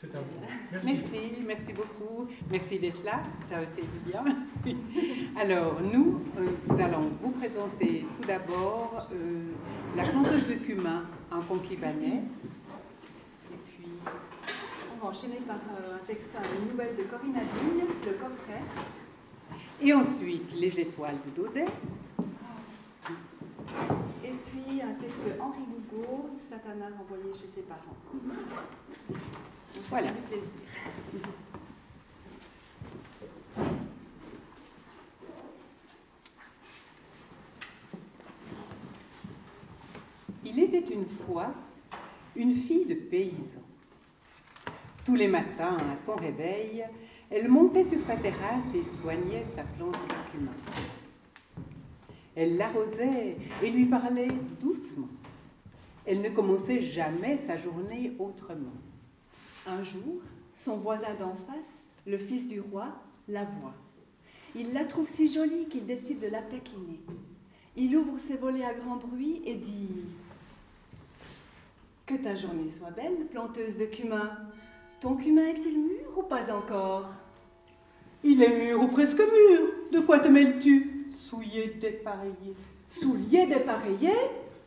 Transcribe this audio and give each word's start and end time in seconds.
C'est 0.00 0.14
à 0.14 0.20
vous. 0.20 0.40
Merci. 0.70 1.42
merci, 1.44 1.72
beaucoup. 1.72 2.28
Merci 2.50 2.78
d'être 2.78 3.04
là, 3.04 3.20
ça 3.40 3.58
a 3.58 3.62
été 3.62 3.82
bien. 4.06 4.24
Alors, 5.40 5.80
nous, 5.82 6.20
euh, 6.38 6.50
nous 6.68 6.80
allons 6.80 7.10
vous 7.20 7.32
présenter 7.32 8.06
tout 8.16 8.24
d'abord 8.24 9.08
euh, 9.12 9.40
la 9.96 10.04
planteuse 10.04 10.46
de 10.46 10.54
cumin 10.54 11.04
en 11.32 11.40
conte 11.42 11.68
libanais. 11.68 12.22
Et 13.52 13.56
puis, 13.66 13.88
on 14.94 15.04
va 15.04 15.10
enchaîner 15.10 15.40
par 15.44 15.56
euh, 15.56 15.96
un 15.96 16.06
texte, 16.06 16.30
une 16.62 16.70
nouvelle 16.70 16.94
de 16.94 17.02
Corinne 17.02 17.32
Vigne, 17.32 17.88
Le 18.06 18.12
coffret. 18.12 18.62
Et 19.82 19.92
ensuite, 19.92 20.52
Les 20.54 20.78
étoiles 20.78 21.18
de 21.26 21.30
Daudet. 21.42 21.66
Et 24.24 24.32
puis, 24.46 24.80
un 24.80 24.94
texte 25.02 25.24
de 25.24 25.40
Henri 25.40 25.64
Lugo, 25.66 26.30
Satana 26.36 26.86
renvoyé 26.96 27.34
chez 27.34 27.48
ses 27.52 27.62
parents. 27.62 27.96
Voilà. 29.86 30.08
Il 40.44 40.58
était 40.60 40.92
une 40.92 41.06
fois 41.06 41.52
une 42.36 42.54
fille 42.54 42.86
de 42.86 42.94
paysan. 42.94 43.60
Tous 45.04 45.14
les 45.14 45.28
matins, 45.28 45.76
à 45.92 45.96
son 45.96 46.16
réveil, 46.16 46.84
elle 47.30 47.48
montait 47.48 47.84
sur 47.84 48.00
sa 48.00 48.16
terrasse 48.16 48.74
et 48.74 48.82
soignait 48.82 49.44
sa 49.44 49.64
plante 49.64 49.92
de 49.92 50.30
cumin. 50.30 50.52
Elle 52.34 52.56
l'arrosait 52.56 53.36
et 53.62 53.70
lui 53.70 53.86
parlait 53.86 54.28
doucement. 54.60 55.08
Elle 56.06 56.22
ne 56.22 56.28
commençait 56.28 56.80
jamais 56.80 57.36
sa 57.36 57.56
journée 57.56 58.12
autrement. 58.18 58.72
Un 59.70 59.82
jour, 59.82 60.22
son 60.54 60.76
voisin 60.78 61.14
d'en 61.20 61.34
face, 61.34 61.84
le 62.06 62.16
fils 62.16 62.48
du 62.48 62.58
roi, 62.58 62.86
la 63.28 63.44
voit. 63.44 63.74
Il 64.54 64.72
la 64.72 64.84
trouve 64.84 65.08
si 65.08 65.30
jolie 65.30 65.66
qu'il 65.68 65.84
décide 65.84 66.20
de 66.20 66.28
la 66.28 66.40
taquiner. 66.40 67.00
Il 67.76 67.94
ouvre 67.94 68.18
ses 68.18 68.36
volets 68.36 68.64
à 68.64 68.72
grand 68.72 68.96
bruit 68.96 69.42
et 69.44 69.56
dit 69.56 70.06
Que 72.06 72.14
ta 72.14 72.34
journée 72.34 72.66
soit 72.66 72.92
belle, 72.92 73.26
planteuse 73.30 73.76
de 73.76 73.84
cumin. 73.84 74.30
Ton 75.02 75.16
cumin 75.16 75.48
est-il 75.48 75.78
mûr 75.78 76.16
ou 76.16 76.22
pas 76.22 76.50
encore? 76.50 77.12
Il 78.24 78.42
est 78.42 78.58
mûr 78.58 78.82
ou 78.82 78.88
presque 78.88 79.20
mûr. 79.20 79.60
De 79.92 80.00
quoi 80.00 80.18
te 80.18 80.28
mêles-tu? 80.28 81.06
Souillé, 81.10 81.76
dépareillé. 81.78 82.54
Soulier 82.88 83.46
dépareillé? 83.46 84.12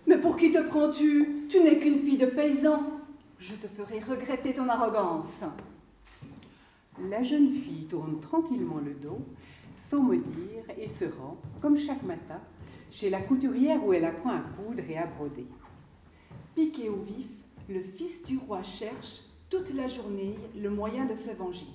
Mais 0.05 0.17
pour 0.17 0.37
qui 0.37 0.51
te 0.51 0.59
prends-tu? 0.59 1.47
Tu 1.49 1.59
n'es 1.59 1.79
qu'une 1.79 2.03
fille 2.03 2.17
de 2.17 2.27
paysan. 2.27 3.00
Je 3.41 3.55
te 3.55 3.67
ferai 3.67 3.99
regretter 3.99 4.53
ton 4.53 4.69
arrogance. 4.69 5.41
La 6.99 7.23
jeune 7.23 7.51
fille 7.51 7.87
tourne 7.87 8.19
tranquillement 8.19 8.77
le 8.77 8.93
dos, 8.93 9.17
sans 9.75 10.03
me 10.03 10.17
dire, 10.17 10.63
et 10.77 10.87
se 10.87 11.05
rend, 11.05 11.37
comme 11.59 11.75
chaque 11.75 12.03
matin, 12.03 12.39
chez 12.91 13.09
la 13.09 13.19
couturière 13.19 13.83
où 13.83 13.93
elle 13.93 14.05
apprend 14.05 14.29
à 14.29 14.41
coudre 14.41 14.83
et 14.87 14.95
à 14.95 15.07
broder. 15.07 15.47
Piqué 16.53 16.89
au 16.89 16.97
vif, 16.97 17.29
le 17.67 17.81
fils 17.81 18.23
du 18.25 18.37
roi 18.37 18.61
cherche 18.61 19.21
toute 19.49 19.73
la 19.73 19.87
journée 19.87 20.35
le 20.55 20.69
moyen 20.69 21.05
de 21.05 21.15
se 21.15 21.31
venger. 21.31 21.65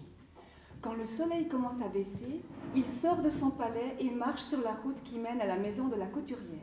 Quand 0.80 0.94
le 0.94 1.04
soleil 1.04 1.48
commence 1.48 1.82
à 1.82 1.88
baisser, 1.88 2.42
il 2.76 2.84
sort 2.84 3.22
de 3.22 3.30
son 3.30 3.50
palais 3.50 3.96
et 3.98 4.10
marche 4.10 4.42
sur 4.42 4.60
la 4.60 4.74
route 4.74 5.02
qui 5.02 5.18
mène 5.18 5.40
à 5.40 5.46
la 5.46 5.58
maison 5.58 5.88
de 5.88 5.96
la 5.96 6.06
couturière. 6.06 6.60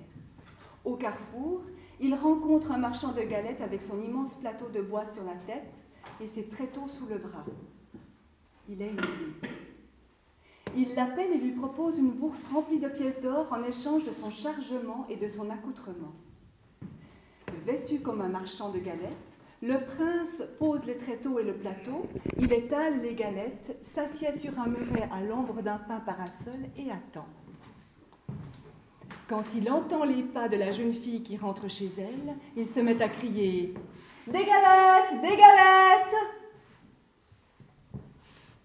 Au 0.86 0.96
carrefour, 0.96 1.62
il 2.00 2.16
rencontre 2.16 2.72
un 2.72 2.78
marchand 2.78 3.14
de 3.14 3.22
galettes 3.22 3.62
avec 3.62 3.82
son 3.82 4.02
immense 4.02 4.36
plateau 4.36 4.68
de 4.70 4.82
bois 4.82 5.06
sur 5.06 5.24
la 5.24 5.36
tête 5.48 5.82
et 6.22 6.28
ses 6.28 6.48
tréteaux 6.48 6.88
sous 6.88 7.06
le 7.06 7.18
bras. 7.18 7.46
Il 8.70 8.82
a 8.82 8.88
une 8.88 8.94
idée. 8.94 9.50
Il 10.76 10.96
l'appelle 10.96 11.32
et 11.34 11.38
lui 11.38 11.52
propose 11.52 12.00
une 12.00 12.12
bourse 12.12 12.46
remplie 12.52 12.80
de 12.80 12.88
pièces 12.88 13.22
d'or 13.22 13.48
en 13.52 13.62
échange 13.62 14.04
de 14.06 14.12
son 14.12 14.32
chargement 14.32 15.06
et 15.10 15.18
de 15.18 15.28
son 15.28 15.50
accoutrement. 15.50 16.14
Vêtu 17.66 18.00
comme 18.00 18.22
un 18.22 18.30
marchand 18.30 18.72
de 18.72 18.80
galettes, 18.80 19.38
le 19.62 19.78
prince 19.86 20.44
pose 20.60 20.84
les 20.86 20.98
tréteaux 20.98 21.40
et 21.40 21.44
le 21.44 21.54
plateau, 21.54 22.06
il 22.38 22.52
étale 22.52 23.02
les 23.02 23.14
galettes, 23.14 23.78
s'assied 23.82 24.34
sur 24.34 24.60
un 24.60 24.68
muret 24.68 25.08
à 25.12 25.22
l'ombre 25.22 25.62
d'un 25.62 25.78
pin 25.78 26.00
parasol 26.00 26.60
et 26.76 26.92
attend. 26.92 27.28
Quand 29.28 29.44
il 29.56 29.70
entend 29.70 30.04
les 30.04 30.22
pas 30.22 30.50
de 30.50 30.58
la 30.58 30.72
jeune 30.72 30.94
fille 30.94 31.24
qui 31.24 31.38
rentre 31.38 31.70
chez 31.70 31.90
elle, 31.98 32.36
il 32.58 32.68
se 32.68 32.80
met 32.80 33.02
à 33.02 33.10
crier 33.10 33.74
Des 34.28 34.46
galettes 34.46 35.22
Des 35.22 35.36
galettes 35.36 36.16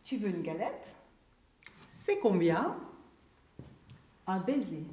Tu 0.04 0.16
veux 0.16 0.30
une 0.30 0.42
galette? 0.42 0.94
C'est 1.90 2.18
combien? 2.18 2.76
Un 4.26 4.38
baiser. 4.38 4.84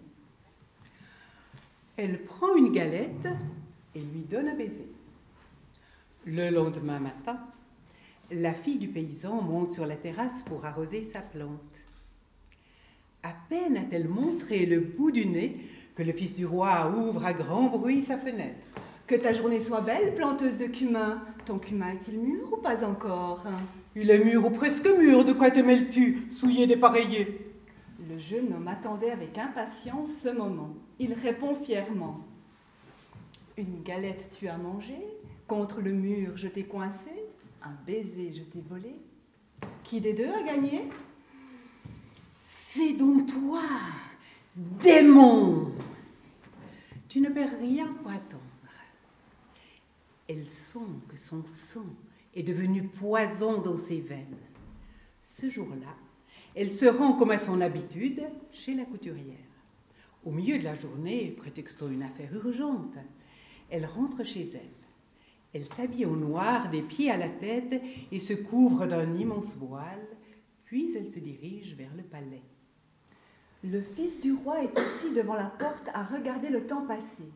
Elle 1.97 2.23
prend 2.25 2.55
une 2.55 2.71
galette 2.71 3.27
et 3.95 3.99
lui 3.99 4.21
donne 4.21 4.49
un 4.49 4.55
baiser. 4.55 4.91
Le 6.25 6.49
lendemain 6.49 6.99
matin, 6.99 7.39
la 8.31 8.53
fille 8.53 8.77
du 8.77 8.87
paysan 8.87 9.41
monte 9.41 9.71
sur 9.71 9.85
la 9.85 9.95
terrasse 9.95 10.43
pour 10.43 10.65
arroser 10.65 11.03
sa 11.03 11.21
plante. 11.21 11.74
À 13.25 13.33
peine 13.49 13.75
a-t-elle 13.75 14.07
montré 14.07 14.67
le 14.67 14.79
bout 14.79 15.09
du 15.09 15.25
nez 15.25 15.57
que 15.95 16.03
le 16.03 16.13
fils 16.13 16.35
du 16.35 16.45
roi 16.45 16.93
ouvre 16.95 17.25
à 17.25 17.33
grand 17.33 17.69
bruit 17.69 18.03
sa 18.03 18.19
fenêtre. 18.19 18.71
Que 19.07 19.15
ta 19.15 19.33
journée 19.33 19.59
soit 19.59 19.81
belle, 19.81 20.13
planteuse 20.13 20.59
de 20.59 20.67
cumin. 20.67 21.23
Ton 21.43 21.57
cumin 21.57 21.93
est-il 21.93 22.19
mûr 22.19 22.53
ou 22.53 22.57
pas 22.57 22.85
encore? 22.85 23.47
Il 23.95 24.11
est 24.11 24.23
mûr 24.23 24.45
ou 24.45 24.51
presque 24.51 24.87
mûr, 24.87 25.25
de 25.25 25.33
quoi 25.33 25.49
te 25.49 25.59
mêles-tu, 25.59 26.27
souillé 26.29 26.67
dépareillé? 26.67 27.51
Le 28.07 28.19
jeune 28.19 28.53
homme 28.53 28.67
attendait 28.67 29.09
avec 29.09 29.39
impatience 29.39 30.13
ce 30.21 30.29
moment. 30.29 30.75
Il 30.99 31.13
répond 31.13 31.55
fièrement. 31.55 32.19
Une 33.57 33.81
galette 33.81 34.37
tu 34.37 34.47
as 34.47 34.57
mangé, 34.59 34.99
contre 35.47 35.81
le 35.81 35.93
mur 35.93 36.37
je 36.37 36.47
t'ai 36.47 36.65
coincé, 36.65 37.09
un 37.63 37.73
baiser 37.87 38.33
je 38.35 38.43
t'ai 38.43 38.63
volé. 38.69 38.95
Qui 39.83 39.99
des 39.99 40.13
deux 40.13 40.29
a 40.29 40.43
gagné? 40.43 40.83
C'est 42.47 42.93
donc 42.93 43.25
toi, 43.25 43.63
démon 44.55 45.71
Tu 47.07 47.19
ne 47.19 47.29
perds 47.29 47.57
rien 47.59 47.87
pour 47.87 48.11
attendre. 48.11 48.43
Elle 50.29 50.45
sent 50.45 50.79
que 51.09 51.17
son 51.17 51.43
sang 51.43 51.87
est 52.35 52.43
devenu 52.43 52.83
poison 52.83 53.61
dans 53.61 53.77
ses 53.77 53.99
veines. 53.99 54.37
Ce 55.23 55.49
jour-là, 55.49 55.95
elle 56.53 56.71
se 56.71 56.85
rend 56.85 57.13
comme 57.13 57.31
à 57.31 57.39
son 57.39 57.61
habitude 57.61 58.21
chez 58.51 58.75
la 58.75 58.85
couturière. 58.85 59.23
Au 60.23 60.29
milieu 60.29 60.59
de 60.59 60.65
la 60.65 60.75
journée, 60.75 61.33
prétextant 61.35 61.89
une 61.89 62.03
affaire 62.03 62.31
urgente, 62.35 62.99
elle 63.71 63.87
rentre 63.87 64.23
chez 64.23 64.47
elle. 64.53 64.61
Elle 65.51 65.65
s'habille 65.65 66.05
en 66.05 66.15
noir 66.15 66.69
des 66.69 66.83
pieds 66.83 67.09
à 67.09 67.17
la 67.17 67.29
tête 67.29 67.81
et 68.11 68.19
se 68.19 68.33
couvre 68.33 68.85
d'un 68.85 69.15
immense 69.15 69.55
voile, 69.55 70.05
puis 70.75 70.91
elle 70.97 71.09
se 71.09 71.19
dirige 71.19 71.73
vers 71.75 71.95
le 71.95 72.03
palais. 72.03 72.41
Le 73.63 73.79
fils 73.81 74.19
du 74.19 74.33
roi 74.33 74.61
est 74.61 74.77
assis 74.77 75.09
devant 75.11 75.35
la 75.35 75.45
porte 75.45 75.89
à 75.93 76.03
regarder 76.03 76.49
le 76.49 76.67
temps 76.67 76.85
passer. 76.85 77.31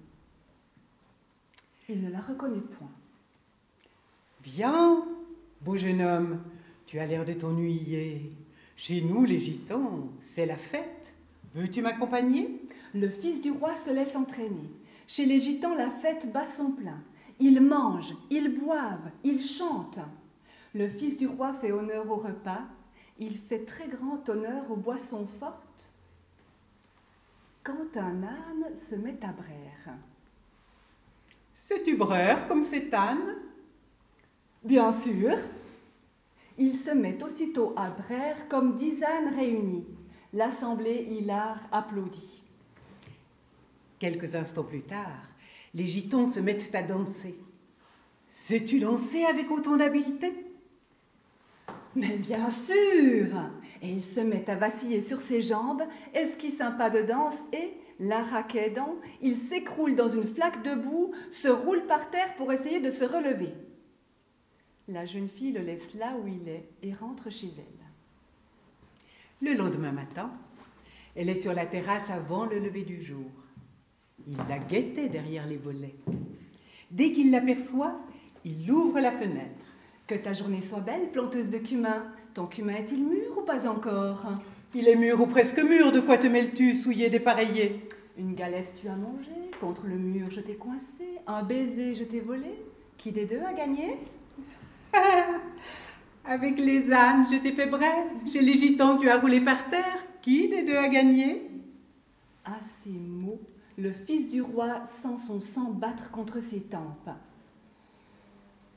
Il 1.87 2.01
ne 2.01 2.11
la 2.11 2.19
reconnaît 2.19 2.59
point. 2.59 2.91
Viens, 4.43 5.05
beau 5.61 5.77
jeune 5.77 6.01
homme, 6.01 6.41
tu 6.85 6.99
as 6.99 7.05
l'air 7.05 7.23
de 7.23 7.31
t'ennuyer. 7.31 8.29
Chez 8.75 8.99
nous, 8.99 9.23
les 9.23 9.39
gitans, 9.39 10.09
c'est 10.19 10.45
la 10.45 10.57
fête. 10.57 11.13
Veux-tu 11.55 11.81
m'accompagner? 11.81 12.61
Le 12.93 13.07
fils 13.07 13.41
du 13.41 13.51
roi 13.51 13.73
se 13.77 13.89
laisse 13.89 14.17
entraîner. 14.17 14.69
Chez 15.07 15.25
les 15.25 15.39
gitans, 15.39 15.75
la 15.75 15.89
fête 15.89 16.29
bat 16.33 16.45
son 16.45 16.71
plein. 16.71 17.01
Ils 17.39 17.61
mangent, 17.61 18.17
ils 18.29 18.53
boivent, 18.59 19.11
ils 19.23 19.41
chantent. 19.41 20.01
Le 20.75 20.89
fils 20.89 21.17
du 21.17 21.27
roi 21.27 21.53
fait 21.53 21.71
honneur 21.71 22.11
au 22.11 22.17
repas. 22.17 22.67
Il 23.19 23.37
fait 23.37 23.65
très 23.65 23.87
grand 23.89 24.27
honneur 24.29 24.71
aux 24.71 24.77
boissons 24.77 25.27
fortes 25.39 25.91
quand 27.63 27.97
un 27.97 28.23
âne 28.23 28.77
se 28.77 28.95
met 28.95 29.19
à 29.21 29.33
braire. 29.33 29.97
C'est-tu 31.53 31.97
braire 31.97 32.47
comme 32.47 32.63
cet 32.63 32.93
âne 32.93 33.35
Bien 34.63 34.93
sûr. 34.93 35.37
Il 36.57 36.77
se 36.77 36.91
met 36.91 37.21
aussitôt 37.21 37.73
à 37.75 37.89
braire 37.89 38.47
comme 38.47 38.77
dix 38.77 39.03
ânes 39.03 39.35
réunis. 39.35 39.85
L'assemblée 40.31 41.05
hilar 41.09 41.59
applaudit. 41.73 42.41
Quelques 43.99 44.35
instants 44.35 44.63
plus 44.63 44.83
tard, 44.83 45.27
les 45.73 45.85
gitans 45.85 46.27
se 46.27 46.39
mettent 46.39 46.73
à 46.73 46.83
danser. 46.83 47.37
Sais-tu 48.27 48.79
danser 48.79 49.25
avec 49.25 49.51
autant 49.51 49.75
d'habileté? 49.75 50.48
Mais 51.99 52.17
bien 52.17 52.49
sûr 52.49 53.27
Et 53.81 53.89
il 53.89 54.03
se 54.03 54.19
met 54.19 54.49
à 54.49 54.55
vaciller 54.55 55.01
sur 55.01 55.21
ses 55.21 55.41
jambes, 55.41 55.83
esquisse 56.13 56.61
un 56.61 56.71
pas 56.71 56.89
de 56.89 57.01
danse 57.01 57.37
et, 57.53 57.73
la 57.99 58.23
raquette 58.23 58.79
il 59.21 59.35
s'écroule 59.35 59.95
dans 59.95 60.07
une 60.07 60.27
flaque 60.27 60.63
de 60.63 60.73
boue, 60.73 61.11
se 61.31 61.49
roule 61.49 61.85
par 61.85 62.09
terre 62.09 62.33
pour 62.37 62.53
essayer 62.53 62.79
de 62.79 62.89
se 62.89 63.03
relever. 63.03 63.53
La 64.87 65.05
jeune 65.05 65.27
fille 65.27 65.51
le 65.51 65.59
laisse 65.59 65.93
là 65.95 66.13
où 66.23 66.27
il 66.27 66.47
est 66.47 66.65
et 66.81 66.93
rentre 66.93 67.29
chez 67.29 67.47
elle. 67.57 69.47
Le 69.47 69.55
lendemain 69.55 69.91
matin, 69.91 70.31
elle 71.15 71.29
est 71.29 71.35
sur 71.35 71.53
la 71.53 71.65
terrasse 71.65 72.09
avant 72.09 72.45
le 72.45 72.59
lever 72.59 72.83
du 72.83 72.99
jour. 73.01 73.29
Il 74.27 74.37
la 74.47 74.59
guettait 74.59 75.09
derrière 75.09 75.45
les 75.45 75.57
volets. 75.57 75.95
Dès 76.91 77.11
qu'il 77.11 77.31
l'aperçoit, 77.31 77.99
il 78.45 78.71
ouvre 78.71 78.99
la 78.99 79.11
fenêtre. 79.11 79.73
Que 80.09 80.15
ta 80.15 80.33
journée 80.33 80.61
soit 80.61 80.79
belle, 80.79 81.11
planteuse 81.11 81.51
de 81.51 81.59
cumin. 81.59 82.03
Ton 82.33 82.47
cumin 82.47 82.73
est-il 82.73 83.05
mûr 83.05 83.37
ou 83.37 83.41
pas 83.43 83.69
encore? 83.69 84.25
Il 84.73 84.87
est 84.87 84.95
mûr 84.95 85.21
ou 85.21 85.27
presque 85.27 85.59
mûr, 85.59 85.91
de 85.91 85.99
quoi 85.99 86.17
te 86.17 86.25
mêles-tu, 86.25 86.73
souillé, 86.73 87.11
dépareillé? 87.11 87.87
Une 88.17 88.33
galette 88.33 88.73
tu 88.81 88.87
as 88.87 88.95
mangé, 88.95 89.29
contre 89.61 89.85
le 89.85 89.99
mur 89.99 90.31
je 90.31 90.41
t'ai 90.41 90.55
coincé, 90.55 91.19
un 91.27 91.43
baiser 91.43 91.93
je 91.93 92.03
t'ai 92.03 92.21
volé. 92.21 92.59
Qui 92.97 93.11
des 93.11 93.25
deux 93.25 93.41
a 93.41 93.53
gagné? 93.53 93.97
Avec 96.25 96.59
les 96.59 96.91
ânes, 96.91 97.27
je 97.31 97.37
t'ai 97.37 97.51
fait 97.51 97.67
bref. 97.67 97.93
Chez 98.25 98.41
les 98.41 98.53
gitans, 98.53 98.97
tu 98.97 99.11
as 99.11 99.19
roulé 99.19 99.41
par 99.41 99.69
terre. 99.69 100.03
Qui 100.23 100.47
des 100.47 100.63
deux 100.63 100.77
a 100.77 100.87
gagné? 100.87 101.51
À 102.45 102.57
ces 102.63 102.89
mots, 102.89 103.41
le 103.77 103.91
fils 103.91 104.27
du 104.27 104.41
roi 104.41 104.83
sent 104.87 105.17
son 105.27 105.39
sang 105.39 105.69
battre 105.69 106.09
contre 106.09 106.39
ses 106.39 106.61
tempes. 106.61 107.11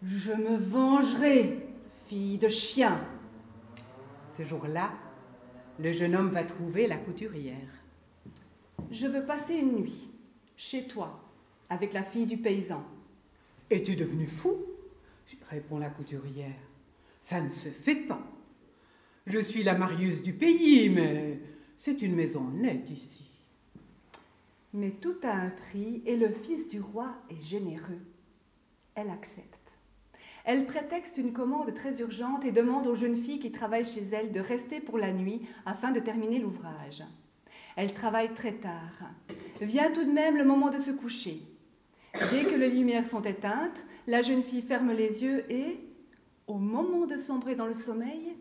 Je 0.05 0.33
me 0.33 0.57
vengerai, 0.57 1.65
fille 2.09 2.37
de 2.37 2.49
chien. 2.49 3.01
Ce 4.37 4.43
jour-là, 4.43 4.93
le 5.79 5.93
jeune 5.93 6.17
homme 6.17 6.31
va 6.31 6.43
trouver 6.43 6.89
la 6.89 6.97
couturière. 6.97 7.85
Je 8.91 9.07
veux 9.07 9.25
passer 9.25 9.55
une 9.55 9.77
nuit 9.77 10.09
chez 10.57 10.89
toi 10.89 11.21
avec 11.71 11.93
la 11.93 12.03
fille 12.03 12.27
du 12.27 12.37
paysan. 12.37 12.85
Es-tu 13.71 13.95
devenu 13.95 14.27
fou? 14.27 14.57
répond 15.49 15.79
la 15.79 15.91
couturière. 15.91 16.59
Ça 17.21 17.41
ne 17.41 17.51
se 17.51 17.69
fait 17.69 17.95
pas. 17.95 18.23
Je 19.27 19.39
suis 19.39 19.63
la 19.63 19.75
Marius 19.75 20.23
du 20.23 20.33
pays, 20.33 20.91
mais 20.91 21.41
c'est 21.79 22.03
une 22.03 22.15
maison 22.15 22.49
nette 22.49 22.91
ici. 22.91 23.31
Mais 24.75 24.91
tout 24.91 25.17
a 25.23 25.33
un 25.33 25.51
prix 25.51 26.03
et 26.07 26.17
le 26.17 26.29
fils 26.29 26.69
du 26.69 26.81
roi 26.81 27.15
est 27.31 27.41
généreux. 27.41 28.01
Elle 28.95 29.11
accepte. 29.11 29.62
Elle 30.45 30.67
prétexte 30.67 31.19
une 31.19 31.33
commande 31.33 31.73
très 31.75 32.01
urgente 32.01 32.45
et 32.45 32.53
demande 32.53 32.87
aux 32.87 32.97
jeunes 32.97 33.23
filles 33.23 33.39
qui 33.39 33.53
travaillent 33.53 33.87
chez 33.87 34.03
elle 34.13 34.33
de 34.33 34.41
rester 34.41 34.81
pour 34.81 34.99
la 34.99 35.13
nuit 35.13 35.43
afin 35.67 35.93
de 35.93 36.01
terminer 36.01 36.41
l'ouvrage. 36.41 37.05
Elle 37.77 37.93
travaille 37.95 38.35
très 38.35 38.53
tard. 38.53 39.11
Vient 39.61 39.91
tout 39.93 40.05
de 40.05 40.11
même 40.11 40.37
le 40.37 40.45
moment 40.45 40.71
de 40.71 40.79
se 40.79 40.91
coucher. 40.91 41.41
Dès 42.31 42.45
que 42.45 42.55
les 42.55 42.69
lumières 42.69 43.07
sont 43.07 43.23
éteintes, 43.23 43.87
la 44.07 44.23
jeune 44.23 44.43
fille 44.43 44.63
ferme 44.63 44.93
les 44.93 45.23
yeux 45.23 45.51
et, 45.51 45.79
au 46.47 46.59
moment 46.59 47.07
de 47.07 47.17
sombrer 47.17 47.55
dans 47.55 47.67
le 47.67 47.75
sommeil, 47.75 48.35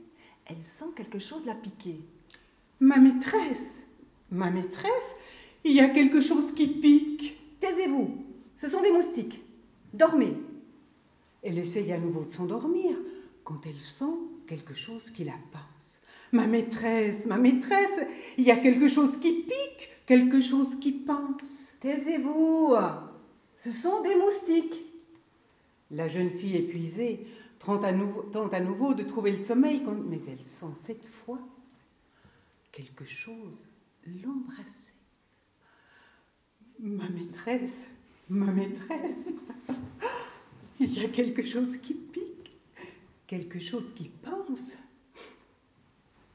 elle 0.45 0.63
sent 0.63 0.91
quelque 0.95 1.19
chose 1.19 1.45
la 1.45 1.55
piquer. 1.55 2.01
Ma 2.79 2.97
maîtresse, 2.97 3.83
ma 4.31 4.49
maîtresse, 4.49 5.15
il 5.63 5.73
y 5.73 5.79
a 5.79 5.89
quelque 5.89 6.19
chose 6.19 6.53
qui 6.53 6.67
pique. 6.67 7.37
Taisez-vous, 7.59 8.17
ce 8.57 8.67
sont 8.67 8.81
des 8.81 8.91
moustiques. 8.91 9.41
Dormez. 9.93 10.33
Elle 11.43 11.57
essaye 11.57 11.91
à 11.91 11.97
nouveau 11.97 12.23
de 12.23 12.29
s'endormir 12.29 12.95
quand 13.43 13.65
elle 13.65 13.79
sent 13.79 14.17
quelque 14.47 14.73
chose 14.73 15.09
qui 15.11 15.23
la 15.23 15.37
pince. 15.51 16.01
Ma 16.31 16.47
maîtresse, 16.47 17.25
ma 17.25 17.37
maîtresse, 17.37 17.99
il 18.37 18.45
y 18.45 18.51
a 18.51 18.57
quelque 18.57 18.87
chose 18.87 19.17
qui 19.17 19.43
pique, 19.43 19.89
quelque 20.05 20.39
chose 20.39 20.79
qui 20.79 20.91
pince. 20.91 21.75
Taisez-vous, 21.79 22.75
ce 23.55 23.71
sont 23.71 24.01
des 24.01 24.15
moustiques. 24.15 24.85
La 25.89 26.07
jeune 26.07 26.29
fille 26.29 26.55
épuisée 26.55 27.25
tente 27.59 27.83
à 27.83 27.91
nouveau, 27.91 28.21
tente 28.23 28.53
à 28.53 28.59
nouveau 28.59 28.93
de 28.93 29.03
trouver 29.03 29.31
le 29.31 29.37
sommeil, 29.37 29.83
mais 30.07 30.19
elle 30.27 30.43
sent 30.43 30.73
cette 30.75 31.05
fois 31.05 31.39
quelque 32.71 33.05
chose 33.05 33.67
l'embrasser. 34.23 34.93
Ma 36.79 37.09
maîtresse, 37.09 37.85
ma 38.29 38.51
maîtresse. 38.51 39.29
Il 40.83 40.99
y 40.99 41.05
a 41.05 41.09
quelque 41.09 41.43
chose 41.43 41.77
qui 41.77 41.93
pique, 41.93 42.57
quelque 43.27 43.59
chose 43.59 43.93
qui 43.93 44.09
pense, 44.09 44.71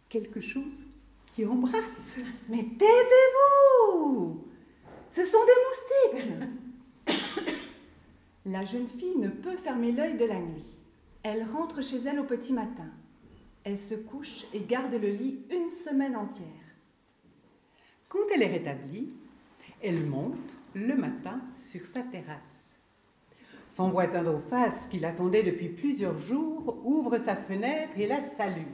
quelque 0.09 0.41
chose 0.41 0.87
qui 1.27 1.45
embrasse. 1.45 2.15
Mais 2.49 2.63
taisez-vous 2.79 4.47
Ce 5.11 5.25
sont 5.25 5.41
des 5.45 6.15
moustiques 6.15 6.31
La 8.47 8.65
jeune 8.65 8.87
fille 8.87 9.17
ne 9.17 9.31
peut 9.31 9.57
fermer 9.57 9.91
l'œil 9.91 10.17
de 10.17 10.27
la 10.27 10.39
nuit. 10.39 10.81
Elle 11.25 11.43
rentre 11.43 11.83
chez 11.83 11.97
elle 12.07 12.21
au 12.21 12.25
petit 12.25 12.53
matin. 12.53 12.93
Elle 13.65 13.81
se 13.81 13.97
couche 13.97 14.45
et 14.55 14.61
garde 14.61 14.95
le 14.95 15.11
lit 15.11 15.41
une 15.51 15.71
semaine 15.71 16.15
entière. 16.15 16.47
Quand 18.09 18.23
elle 18.33 18.43
est 18.43 18.59
rétablie, 18.59 19.13
elle 19.83 20.07
monte 20.07 20.55
le 20.77 20.95
matin 20.95 21.41
sur 21.57 21.85
sa 21.85 22.03
terrasse. 22.03 22.66
Son 23.76 23.90
voisin 23.90 24.23
d'en 24.23 24.38
face, 24.38 24.87
qui 24.87 24.99
l'attendait 24.99 25.43
depuis 25.43 25.69
plusieurs 25.69 26.17
jours, 26.17 26.78
ouvre 26.82 27.19
sa 27.19 27.37
fenêtre 27.37 27.93
et 27.99 28.06
la 28.06 28.23
salue. 28.23 28.73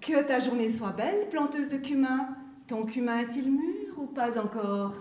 Que 0.00 0.22
ta 0.22 0.38
journée 0.38 0.70
soit 0.70 0.92
belle, 0.92 1.28
planteuse 1.30 1.70
de 1.70 1.78
cumin. 1.78 2.28
Ton 2.68 2.84
cumin 2.84 3.18
est-il 3.18 3.50
mûr 3.50 3.98
ou 3.98 4.06
pas 4.06 4.38
encore? 4.38 4.94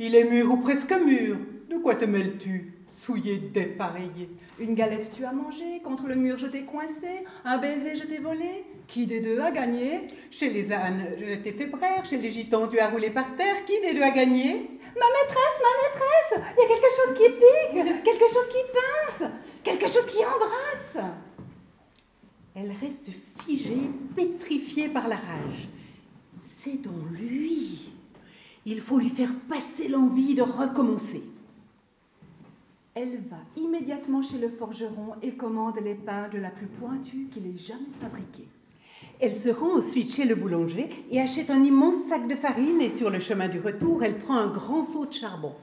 Il 0.00 0.16
est 0.16 0.28
mûr 0.28 0.50
ou 0.50 0.56
presque 0.56 0.92
mûr. 0.92 1.36
De 1.70 1.78
quoi 1.78 1.94
te 1.94 2.04
mêles-tu? 2.04 2.77
Souillé, 2.88 3.38
dépareillé. 3.38 4.30
Une 4.58 4.74
galette 4.74 5.10
tu 5.14 5.24
as 5.24 5.32
mangé, 5.32 5.80
contre 5.82 6.06
le 6.06 6.14
mur 6.14 6.38
je 6.38 6.46
t'ai 6.46 6.64
coincé, 6.64 7.24
un 7.44 7.58
baiser 7.58 7.96
je 7.96 8.04
t'ai 8.04 8.18
volé. 8.18 8.64
Qui 8.86 9.06
des 9.06 9.20
deux 9.20 9.38
a 9.40 9.50
gagné? 9.50 10.06
Chez 10.30 10.48
les 10.48 10.72
ânes, 10.72 11.04
je 11.18 11.34
t'ai 11.42 11.52
fait 11.52 11.66
brère, 11.66 12.04
chez 12.04 12.16
les 12.16 12.30
gitans, 12.30 12.66
tu 12.68 12.78
as 12.78 12.88
roulé 12.88 13.10
par 13.10 13.36
terre. 13.36 13.64
Qui 13.66 13.78
des 13.82 13.92
deux 13.92 14.02
a 14.02 14.10
gagné? 14.10 14.52
Ma 14.96 15.06
maîtresse, 15.06 15.60
ma 15.62 15.74
maîtresse 15.82 16.54
Il 16.56 16.62
y 16.62 16.64
a 16.64 16.68
quelque 16.68 16.90
chose 16.96 17.14
qui 17.14 17.28
pique, 17.30 18.02
quelque 18.02 18.32
chose 18.32 18.48
qui 18.48 18.62
pince, 18.72 19.30
quelque 19.62 19.86
chose 19.86 20.06
qui 20.06 20.24
embrasse. 20.24 21.12
Elle 22.54 22.72
reste 22.80 23.10
figée, 23.44 23.90
pétrifiée 24.16 24.88
par 24.88 25.06
la 25.06 25.16
rage. 25.16 25.68
C'est 26.34 26.80
dans 26.82 27.04
lui. 27.12 27.92
Il 28.64 28.80
faut 28.80 28.98
lui 28.98 29.10
faire 29.10 29.34
passer 29.48 29.88
l'envie 29.88 30.34
de 30.34 30.42
recommencer. 30.42 31.22
Elle 33.00 33.20
va 33.30 33.36
immédiatement 33.56 34.22
chez 34.22 34.38
le 34.38 34.48
forgeron 34.48 35.14
et 35.22 35.30
commande 35.30 35.78
l'épingle 35.80 36.38
la 36.38 36.50
plus 36.50 36.66
pointue 36.66 37.28
qu'il 37.30 37.46
ait 37.46 37.56
jamais 37.56 37.92
fabriquée. 38.00 38.48
Elle 39.20 39.36
se 39.36 39.50
rend 39.50 39.78
ensuite 39.78 40.12
chez 40.12 40.24
le 40.24 40.34
boulanger 40.34 40.88
et 41.12 41.20
achète 41.20 41.50
un 41.50 41.62
immense 41.62 42.08
sac 42.08 42.26
de 42.26 42.34
farine 42.34 42.80
et 42.80 42.90
sur 42.90 43.08
le 43.08 43.20
chemin 43.20 43.46
du 43.46 43.60
retour, 43.60 44.02
elle 44.02 44.18
prend 44.18 44.34
un 44.34 44.48
grand 44.48 44.82
seau 44.82 45.06
de 45.06 45.12
charbon. 45.12 45.54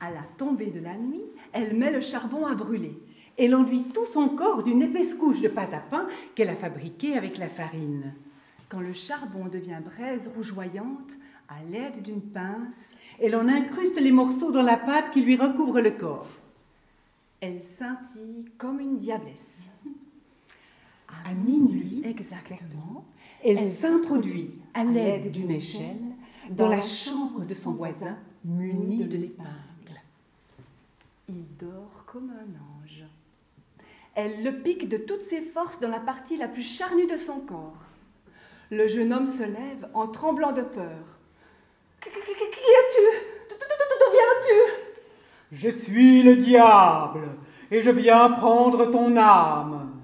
À 0.00 0.10
la 0.10 0.22
tombée 0.38 0.72
de 0.72 0.80
la 0.80 0.96
nuit, 0.96 1.22
elle 1.52 1.76
met 1.76 1.92
le 1.92 2.00
charbon 2.00 2.46
à 2.46 2.56
brûler. 2.56 2.98
Elle 3.38 3.54
enduit 3.54 3.84
tout 3.94 4.06
son 4.06 4.30
corps 4.30 4.64
d'une 4.64 4.82
épaisse 4.82 5.14
couche 5.14 5.40
de 5.40 5.46
pâte 5.46 5.74
à 5.74 5.78
pain 5.78 6.08
qu'elle 6.34 6.50
a 6.50 6.56
fabriquée 6.56 7.16
avec 7.16 7.38
la 7.38 7.48
farine. 7.48 8.12
Quand 8.68 8.80
le 8.80 8.92
charbon 8.92 9.46
devient 9.46 9.78
braise 9.84 10.32
rougeoyante, 10.34 11.12
à 11.48 11.62
l'aide 11.70 12.02
d'une 12.02 12.22
pince, 12.22 12.78
elle 13.20 13.36
en 13.36 13.46
incruste 13.46 14.00
les 14.00 14.10
morceaux 14.10 14.50
dans 14.50 14.62
la 14.62 14.78
pâte 14.78 15.12
qui 15.12 15.22
lui 15.22 15.36
recouvre 15.36 15.80
le 15.80 15.92
corps. 15.92 16.26
Elle 17.42 17.64
scintille 17.64 18.44
comme 18.56 18.78
une 18.78 18.98
diablesse. 18.98 19.58
À 21.26 21.34
minuit, 21.34 22.00
exactement, 22.04 23.04
elle, 23.44 23.60
s'introduit 23.60 24.60
à 24.74 24.84
l'aide 24.84 25.32
d'une 25.32 25.50
échelle 25.50 26.00
dans 26.50 26.68
la 26.68 26.80
chambre 26.80 27.44
de 27.44 27.52
son 27.52 27.72
voisin 27.72 28.16
muni 28.44 29.04
de 29.04 29.16
l'épingle. 29.16 30.00
Il 31.28 31.44
dort 31.58 32.04
comme 32.06 32.30
un 32.30 32.80
ange. 32.80 33.04
Elle 34.14 34.44
le 34.44 34.62
pique 34.62 34.88
de 34.88 34.96
toutes 34.96 35.22
ses 35.22 35.42
forces 35.42 35.80
dans 35.80 35.90
la 35.90 36.00
partie 36.00 36.36
la 36.36 36.46
plus 36.46 36.62
charnue 36.62 37.08
de 37.08 37.16
son 37.16 37.40
corps. 37.40 37.86
Le 38.70 38.86
jeune 38.86 39.12
homme 39.12 39.26
se 39.26 39.42
lève 39.42 39.88
en 39.94 40.06
tremblant 40.06 40.52
de 40.52 40.62
peur. 40.62 41.18
Qui 42.00 42.08
es-tu? 42.08 43.18
D'où 43.50 44.12
viens-tu? 44.12 44.71
Je 45.52 45.68
suis 45.68 46.22
le 46.22 46.36
diable 46.36 47.28
et 47.70 47.82
je 47.82 47.90
viens 47.90 48.30
prendre 48.30 48.90
ton 48.90 49.16
âme. 49.16 50.00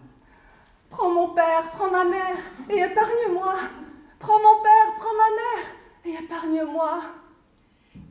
Prends 0.90 1.10
mon 1.10 1.28
père, 1.28 1.70
prends 1.72 1.90
ma 1.90 2.04
mère 2.04 2.36
et 2.68 2.78
épargne-moi. 2.78 3.54
Prends 4.18 4.38
mon 4.38 4.62
père, 4.62 4.94
prends 4.98 5.16
ma 5.16 5.30
mère 5.36 5.74
et 6.04 6.22
épargne-moi. 6.22 7.00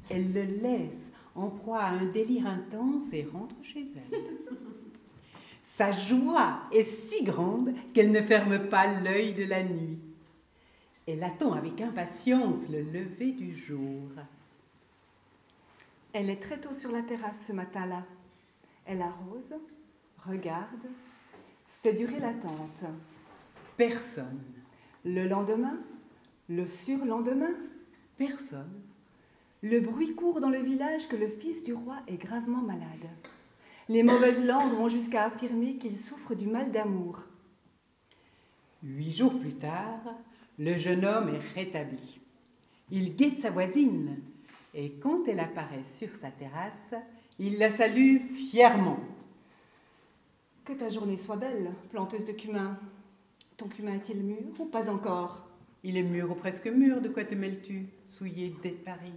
Elle 0.10 0.34
le 0.34 0.44
laisse 0.44 1.12
en 1.36 1.50
proie 1.50 1.82
à 1.82 1.89
un 1.89 2.06
délire 2.06 2.48
intense 2.48 3.13
et 3.13 3.27
rentre 3.32 3.56
chez 3.62 3.86
elle. 3.96 4.20
Sa 5.62 5.91
joie 5.91 6.62
est 6.72 6.84
si 6.84 7.24
grande 7.24 7.74
qu'elle 7.94 8.12
ne 8.12 8.22
ferme 8.22 8.67
pas 8.67 8.88
l'œil 9.03 9.34
de 9.34 9.46
la 9.46 9.63
nuit. 9.63 10.00
Elle 11.08 11.24
attend 11.24 11.53
avec 11.53 11.82
impatience 11.82 12.67
le 12.70 12.82
lever 12.82 13.32
du 13.34 13.56
jour. 13.56 14.10
Elle 16.14 16.30
est 16.30 16.42
très 16.42 16.60
tôt 16.60 16.74
sur 16.74 16.92
la 16.92 17.02
terrasse 17.02 17.46
ce 17.46 17.54
matin-là. 17.54 18.04
Elle 18.86 19.02
arrose, 19.02 19.54
regarde, 20.18 20.88
fait 21.84 21.94
durer 21.94 22.20
l'attente. 22.20 22.86
Personne. 23.76 24.42
Le 25.06 25.28
lendemain, 25.28 25.78
le 26.50 26.66
surlendemain, 26.68 27.54
Personne. 28.18 28.82
le 29.62 29.80
bruit 29.80 30.16
court 30.16 30.40
dans 30.40 30.50
le 30.50 30.58
village 30.60 31.08
que 31.08 31.16
le 31.16 31.28
fils 31.28 31.64
du 31.64 31.74
roi 31.74 31.98
est 32.08 32.18
gravement 32.18 32.62
malade. 32.62 33.08
Les 33.90 34.02
mauvaises 34.02 34.44
langues 34.44 34.74
vont 34.74 34.88
jusqu'à 34.90 35.26
affirmer 35.26 35.76
qu'il 35.78 35.96
souffre 35.96 36.34
du 36.34 36.48
mal 36.48 36.72
d'amour. 36.72 37.24
Huit 38.84 39.12
jours 39.12 39.40
plus 39.40 39.54
tard, 39.54 40.16
le 40.58 40.76
jeune 40.78 41.06
homme 41.06 41.30
est 41.30 41.54
rétabli. 41.54 42.20
Il 42.90 43.16
guette 43.16 43.38
sa 43.38 43.52
voisine 43.52 44.18
et 44.77 44.91
quand 44.91 45.27
elle 45.27 45.39
apparaît 45.39 45.84
sur 45.84 46.10
sa 46.13 46.29
terrasse, 46.29 46.93
il 47.39 47.57
la 47.57 47.72
salue 47.72 48.19
fièrement. 48.19 49.00
Que 50.63 50.74
ta 50.74 50.89
journée 50.89 51.17
soit 51.17 51.36
belle, 51.36 51.72
planteuse 51.89 52.25
de 52.25 52.31
cumin. 52.31 52.77
Ton 53.57 53.67
cumin 53.67 53.96
est-il 53.96 54.22
mûr 54.24 54.38
ou 54.60 54.65
pas 54.65 54.89
encore? 54.89 55.43
Il 55.84 55.98
est 55.98 56.03
mûr 56.03 56.29
ou 56.29 56.36
presque 56.36 56.67
mûr, 56.67 57.01
de 57.01 57.10
quoi 57.10 57.24
te 57.24 57.34
mêles-tu, 57.34 57.88
souillé 58.05 58.53
dépareillé? 58.62 59.13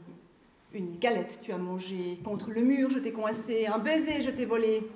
Une 0.73 0.99
galette 0.99 1.41
tu 1.43 1.53
as 1.53 1.59
mangée, 1.59 2.19
contre 2.25 2.51
le 2.51 2.63
mur 2.63 2.89
je 2.89 2.99
t'ai 2.99 3.13
coincé, 3.13 3.67
un 3.67 3.79
baiser 3.79 4.23
je 4.23 4.31
t'ai 4.31 4.47
volé. 4.47 4.89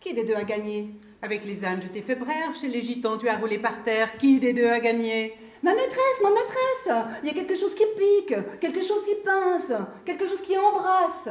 Qui 0.00 0.14
des 0.14 0.24
deux 0.24 0.34
a 0.34 0.42
gagné? 0.42 0.90
Avec 1.20 1.44
les 1.44 1.64
ânes, 1.64 1.80
je 1.80 1.86
t'ai 1.86 2.02
fait 2.02 2.16
brère, 2.16 2.56
chez 2.56 2.66
les 2.66 2.82
gitans, 2.82 3.18
tu 3.18 3.28
as 3.28 3.36
roulé 3.38 3.58
par 3.58 3.84
terre. 3.84 4.16
Qui 4.18 4.40
des 4.40 4.52
deux 4.52 4.66
a 4.66 4.80
gagné? 4.80 5.34
Ma 5.62 5.74
maîtresse, 5.74 6.20
ma 6.22 6.30
maîtresse 6.30 7.06
Il 7.22 7.28
y 7.28 7.30
a 7.30 7.34
quelque 7.34 7.54
chose 7.54 7.74
qui 7.74 7.84
pique, 7.96 8.34
quelque 8.60 8.82
chose 8.82 9.04
qui 9.04 9.14
pince, 9.24 9.72
quelque 10.04 10.26
chose 10.26 10.42
qui 10.42 10.58
embrasse. 10.58 11.28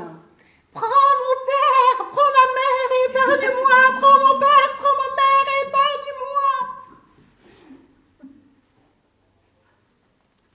Prends 0.71 0.87
mon 0.87 1.37
père, 1.49 2.09
prends 2.11 2.31
ma 2.37 2.45
mère, 2.55 2.91
épargne-moi, 3.09 3.99
prends 3.99 4.19
mon 4.19 4.39
père, 4.39 4.71
prends 4.79 4.97
ma 5.01 5.09
mère, 5.19 5.47
épargne-moi. 5.67 6.49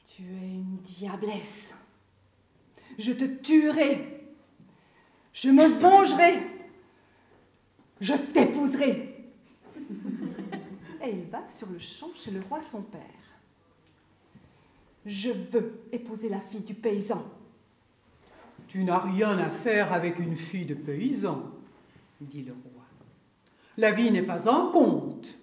Tu 0.06 0.23
es 0.23 0.54
une 0.54 0.78
diablesse. 0.78 1.75
Je 2.99 3.12
te 3.12 3.25
tuerai. 3.25 4.25
Je 5.35 5.50
me 5.50 5.66
vengerai. 5.66 6.50
Je 8.00 8.14
t'épouserai. 8.14 9.33
Et 11.02 11.11
il 11.11 11.26
va 11.26 11.47
sur 11.47 11.68
le 11.68 11.78
champ 11.78 12.11
chez 12.14 12.30
le 12.30 12.40
roi 12.49 12.62
son 12.62 12.80
père. 12.80 13.02
Je 15.06 15.30
veux 15.30 15.80
épouser 15.92 16.28
la 16.28 16.40
fille 16.40 16.62
du 16.62 16.75
paysan. 16.75 17.25
Tu 18.66 18.82
n'as 18.82 18.98
rien 18.98 19.38
à 19.38 19.48
faire 19.48 19.92
avec 19.92 20.18
une 20.18 20.34
fille 20.34 20.64
de 20.64 20.75
paysan, 20.75 21.44
dit 22.20 22.42
le 22.42 22.52
roi. 22.52 22.82
La 23.76 23.92
vie 23.92 24.10
n'est 24.10 24.22
pas 24.22 24.50
un 24.50 24.72
conte. 24.72 25.38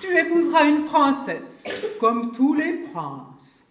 Tu 0.00 0.16
épouseras 0.16 0.68
une 0.68 0.84
princesse, 0.84 1.64
comme 1.98 2.30
tous 2.30 2.54
les 2.54 2.74
princes. 2.74 3.66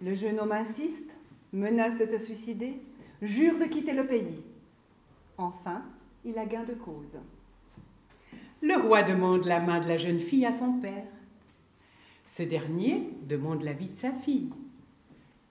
Le 0.00 0.14
jeune 0.14 0.40
homme 0.40 0.52
insiste, 0.52 1.10
menace 1.52 1.98
de 1.98 2.06
se 2.06 2.18
suicider, 2.18 2.80
jure 3.20 3.58
de 3.58 3.66
quitter 3.66 3.92
le 3.92 4.06
pays. 4.06 4.42
Enfin, 5.36 5.82
il 6.24 6.38
a 6.38 6.46
gain 6.46 6.64
de 6.64 6.74
cause. 6.74 7.18
Le 8.62 8.76
roi 8.80 9.02
demande 9.02 9.44
la 9.44 9.60
main 9.60 9.80
de 9.80 9.88
la 9.88 9.98
jeune 9.98 10.20
fille 10.20 10.46
à 10.46 10.52
son 10.52 10.72
père. 10.74 11.04
Ce 12.26 12.42
dernier 12.42 13.08
demande 13.28 13.62
l'avis 13.62 13.88
de 13.88 13.94
sa 13.94 14.12
fille. 14.12 14.50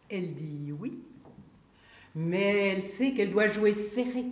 Elle 0.10 0.34
dit 0.34 0.72
oui, 0.72 1.00
mais 2.16 2.70
elle 2.70 2.84
sait 2.84 3.14
qu'elle 3.14 3.32
doit 3.32 3.48
jouer 3.48 3.74
serré. 3.74 4.26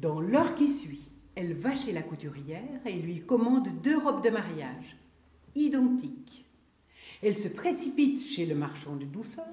Dans 0.00 0.20
l'heure 0.20 0.54
qui 0.54 0.68
suit, 0.68 1.08
elle 1.34 1.54
va 1.54 1.74
chez 1.74 1.92
la 1.92 2.02
couturière 2.02 2.80
et 2.86 2.94
lui 2.94 3.20
commande 3.20 3.68
deux 3.82 3.98
robes 3.98 4.22
de 4.22 4.30
mariage, 4.30 4.96
identiques. 5.54 6.44
Elle 7.22 7.36
se 7.36 7.48
précipite 7.48 8.20
chez 8.20 8.46
le 8.46 8.54
marchand 8.54 8.96
de 8.96 9.04
douceur 9.04 9.46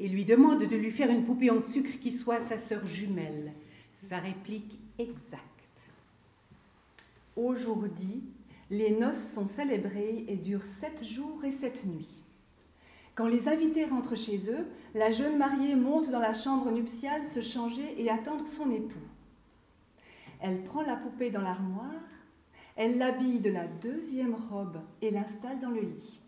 et 0.00 0.08
lui 0.08 0.24
demande 0.24 0.64
de 0.64 0.76
lui 0.76 0.90
faire 0.90 1.10
une 1.10 1.24
poupée 1.24 1.50
en 1.50 1.60
sucre 1.60 1.98
qui 2.00 2.10
soit 2.10 2.40
sa 2.40 2.58
sœur 2.58 2.84
jumelle, 2.86 3.52
sa 4.08 4.18
réplique 4.18 4.78
exacte. 4.98 5.42
Aujourd'hui, 7.36 8.22
les 8.70 8.90
noces 8.90 9.32
sont 9.32 9.46
célébrées 9.46 10.24
et 10.28 10.36
durent 10.36 10.66
sept 10.66 11.04
jours 11.04 11.44
et 11.44 11.50
sept 11.50 11.84
nuits. 11.86 12.22
Quand 13.14 13.26
les 13.26 13.48
invités 13.48 13.84
rentrent 13.84 14.16
chez 14.16 14.50
eux, 14.50 14.66
la 14.94 15.10
jeune 15.10 15.38
mariée 15.38 15.74
monte 15.74 16.10
dans 16.10 16.20
la 16.20 16.34
chambre 16.34 16.70
nuptiale 16.70 17.26
se 17.26 17.40
changer 17.40 18.00
et 18.00 18.10
attendre 18.10 18.46
son 18.46 18.70
époux. 18.70 18.98
Elle 20.40 20.62
prend 20.62 20.82
la 20.82 20.96
poupée 20.96 21.30
dans 21.30 21.40
l'armoire, 21.40 22.04
elle 22.76 22.98
l'habille 22.98 23.40
de 23.40 23.50
la 23.50 23.66
deuxième 23.66 24.34
robe 24.34 24.80
et 25.02 25.10
l'installe 25.10 25.58
dans 25.58 25.70
le 25.70 25.80
lit. 25.80 26.20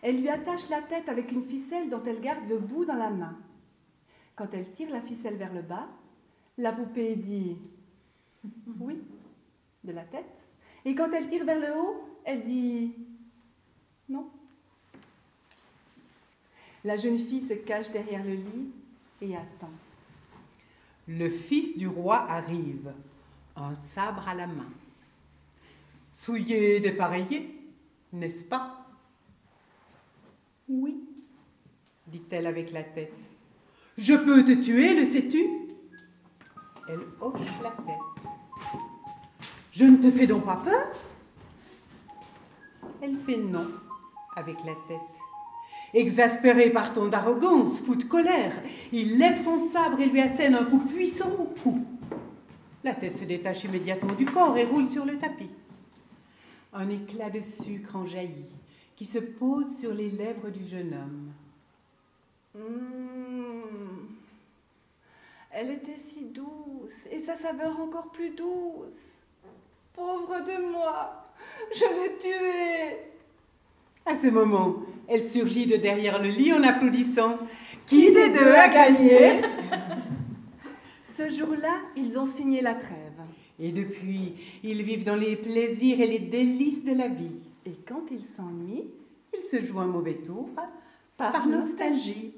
Elle 0.00 0.20
lui 0.20 0.30
attache 0.30 0.70
la 0.70 0.80
tête 0.80 1.08
avec 1.08 1.30
une 1.30 1.44
ficelle 1.44 1.90
dont 1.90 2.02
elle 2.06 2.20
garde 2.20 2.48
le 2.48 2.58
bout 2.58 2.84
dans 2.84 2.96
la 2.96 3.10
main. 3.10 3.36
Quand 4.34 4.48
elle 4.54 4.70
tire 4.72 4.90
la 4.90 5.02
ficelle 5.02 5.36
vers 5.36 5.52
le 5.52 5.62
bas, 5.62 5.88
la 6.56 6.72
poupée 6.72 7.16
dit 7.16 7.58
oui 8.80 8.98
de 9.84 9.92
la 9.92 10.04
tête, 10.04 10.48
et 10.84 10.94
quand 10.94 11.10
elle 11.12 11.28
tire 11.28 11.44
vers 11.44 11.60
le 11.60 11.78
haut, 11.78 12.04
elle 12.24 12.42
dit 12.42 12.94
non. 14.08 14.28
La 16.84 16.96
jeune 16.96 17.16
fille 17.16 17.40
se 17.40 17.54
cache 17.54 17.90
derrière 17.90 18.24
le 18.24 18.34
lit 18.34 18.70
et 19.20 19.36
attend. 19.36 19.70
Le 21.06 21.28
fils 21.30 21.76
du 21.76 21.86
roi 21.86 22.28
arrive, 22.28 22.92
un 23.56 23.74
sabre 23.76 24.26
à 24.28 24.34
la 24.34 24.46
main. 24.46 24.70
Souillé, 26.10 26.80
dépareillé, 26.80 27.58
n'est-ce 28.12 28.44
pas? 28.44 28.86
Oui, 30.68 30.96
dit-elle 32.06 32.46
avec 32.46 32.72
la 32.72 32.82
tête. 32.82 33.12
Je 33.98 34.14
peux 34.14 34.44
te 34.44 34.52
tuer, 34.52 34.94
le 34.94 35.04
sais-tu? 35.04 35.44
Elle 36.88 37.00
hoche 37.20 37.40
la 37.62 37.70
tête. 37.70 38.11
Je 39.72 39.86
ne 39.86 39.96
te 39.96 40.10
fais 40.10 40.26
donc 40.26 40.44
pas 40.44 40.56
peur 40.56 40.92
Elle 43.00 43.16
fait 43.16 43.38
non 43.38 43.66
avec 44.36 44.58
la 44.64 44.74
tête. 44.86 45.20
Exaspéré 45.94 46.70
par 46.70 46.92
ton 46.92 47.08
d'arrogance, 47.08 47.80
fou 47.80 47.96
de 47.96 48.04
colère, 48.04 48.54
il 48.92 49.18
lève 49.18 49.42
son 49.42 49.58
sabre 49.58 50.00
et 50.00 50.06
lui 50.06 50.20
assène 50.20 50.54
un 50.54 50.64
coup 50.64 50.78
puissant 50.78 51.30
au 51.38 51.44
cou. 51.44 51.84
La 52.84 52.94
tête 52.94 53.16
se 53.18 53.24
détache 53.24 53.64
immédiatement 53.64 54.14
du 54.14 54.24
corps 54.24 54.56
et 54.56 54.64
roule 54.64 54.88
sur 54.88 55.04
le 55.04 55.18
tapis. 55.18 55.50
Un 56.72 56.88
éclat 56.88 57.30
de 57.30 57.40
sucre 57.40 57.96
en 57.96 58.06
jaillit, 58.06 58.46
qui 58.96 59.04
se 59.04 59.18
pose 59.18 59.78
sur 59.78 59.92
les 59.92 60.10
lèvres 60.10 60.50
du 60.50 60.64
jeune 60.64 60.94
homme. 60.94 61.32
Mmh. 62.54 64.12
Elle 65.50 65.70
était 65.70 65.98
si 65.98 66.24
douce 66.24 67.06
et 67.10 67.20
sa 67.20 67.36
saveur 67.36 67.78
encore 67.80 68.10
plus 68.10 68.30
douce. 68.30 69.21
Pauvre 69.94 70.40
de 70.40 70.72
moi, 70.72 71.30
je 71.74 71.84
l'ai 71.84 72.16
tuée. 72.18 72.96
À 74.06 74.16
ce 74.16 74.28
moment, 74.28 74.76
elle 75.06 75.22
surgit 75.22 75.66
de 75.66 75.76
derrière 75.76 76.20
le 76.20 76.30
lit 76.30 76.52
en 76.52 76.62
applaudissant. 76.62 77.36
Qui 77.86 78.10
des 78.10 78.30
deux 78.30 78.52
a 78.52 78.68
gagné? 78.68 79.42
Ce 81.02 81.28
jour-là, 81.30 81.76
ils 81.96 82.18
ont 82.18 82.26
signé 82.26 82.62
la 82.62 82.74
trêve. 82.74 82.96
Et 83.60 83.70
depuis, 83.70 84.34
ils 84.64 84.82
vivent 84.82 85.04
dans 85.04 85.14
les 85.16 85.36
plaisirs 85.36 86.00
et 86.00 86.06
les 86.06 86.18
délices 86.18 86.84
de 86.84 86.94
la 86.94 87.08
vie. 87.08 87.42
Et 87.66 87.74
quand 87.86 88.02
ils 88.10 88.24
s'ennuient, 88.24 88.86
Ils 89.34 89.44
se 89.44 89.60
jouent 89.60 89.80
un 89.80 89.86
mauvais 89.86 90.14
tour 90.14 90.48
par, 91.16 91.32
par 91.32 91.46
nostalgie. 91.46 92.32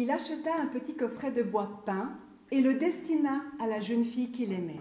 Il 0.00 0.12
acheta 0.12 0.54
un 0.54 0.66
petit 0.66 0.94
coffret 0.94 1.32
de 1.32 1.42
bois 1.42 1.82
peint 1.84 2.16
et 2.52 2.60
le 2.60 2.74
destina 2.74 3.42
à 3.58 3.66
la 3.66 3.80
jeune 3.80 4.04
fille 4.04 4.30
qu'il 4.30 4.52
aimait. 4.52 4.78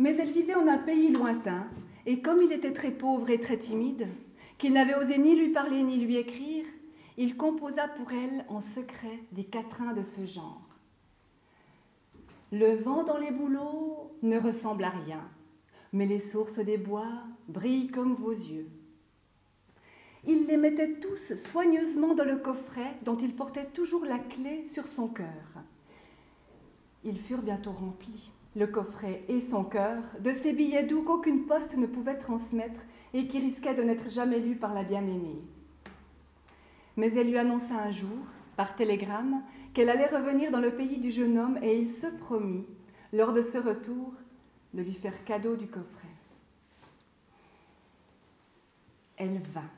Mais 0.00 0.16
elle 0.16 0.32
vivait 0.32 0.56
en 0.56 0.66
un 0.66 0.78
pays 0.78 1.12
lointain, 1.12 1.68
et 2.06 2.20
comme 2.20 2.42
il 2.42 2.50
était 2.50 2.72
très 2.72 2.90
pauvre 2.90 3.30
et 3.30 3.38
très 3.38 3.56
timide, 3.56 4.08
qu'il 4.58 4.72
n'avait 4.72 4.96
osé 4.96 5.16
ni 5.16 5.36
lui 5.36 5.50
parler 5.50 5.84
ni 5.84 5.96
lui 5.96 6.16
écrire, 6.16 6.64
il 7.18 7.36
composa 7.36 7.86
pour 7.86 8.10
elle 8.10 8.44
en 8.48 8.60
secret 8.60 9.20
des 9.30 9.44
quatrains 9.44 9.92
de 9.92 10.02
ce 10.02 10.26
genre. 10.26 10.66
Le 12.50 12.74
vent 12.82 13.04
dans 13.04 13.18
les 13.18 13.30
bouleaux 13.30 14.10
ne 14.22 14.38
ressemble 14.38 14.82
à 14.82 14.90
rien, 14.90 15.22
mais 15.92 16.06
les 16.06 16.18
sources 16.18 16.58
des 16.58 16.78
bois 16.78 17.12
brillent 17.46 17.92
comme 17.92 18.16
vos 18.16 18.32
yeux. 18.32 18.66
Il 20.26 20.46
les 20.46 20.56
mettait 20.56 20.94
tous 20.94 21.34
soigneusement 21.34 22.14
dans 22.14 22.24
le 22.24 22.36
coffret 22.36 22.94
dont 23.04 23.16
il 23.16 23.34
portait 23.34 23.66
toujours 23.66 24.04
la 24.04 24.18
clé 24.18 24.64
sur 24.66 24.86
son 24.86 25.08
cœur. 25.08 25.26
Ils 27.04 27.18
furent 27.18 27.42
bientôt 27.42 27.72
remplis, 27.72 28.30
le 28.54 28.66
coffret 28.66 29.24
et 29.28 29.40
son 29.40 29.64
cœur, 29.64 30.02
de 30.20 30.32
ces 30.32 30.52
billets 30.52 30.84
doux 30.84 31.02
qu'aucune 31.02 31.46
poste 31.46 31.76
ne 31.76 31.86
pouvait 31.86 32.18
transmettre 32.18 32.80
et 33.14 33.26
qui 33.26 33.38
risquaient 33.38 33.74
de 33.74 33.82
n'être 33.82 34.10
jamais 34.10 34.38
lus 34.38 34.56
par 34.56 34.74
la 34.74 34.82
bien-aimée. 34.82 35.42
Mais 36.96 37.14
elle 37.14 37.30
lui 37.30 37.38
annonça 37.38 37.74
un 37.74 37.90
jour, 37.90 38.26
par 38.56 38.76
télégramme, 38.76 39.42
qu'elle 39.72 39.88
allait 39.88 40.06
revenir 40.06 40.50
dans 40.50 40.60
le 40.60 40.74
pays 40.74 40.98
du 40.98 41.10
jeune 41.10 41.38
homme 41.38 41.58
et 41.62 41.78
il 41.78 41.88
se 41.88 42.06
promit, 42.06 42.66
lors 43.12 43.32
de 43.32 43.40
ce 43.40 43.56
retour, 43.56 44.12
de 44.74 44.82
lui 44.82 44.92
faire 44.92 45.24
cadeau 45.24 45.56
du 45.56 45.66
coffret. 45.66 46.08
Elle 49.16 49.40
vint, 49.54 49.70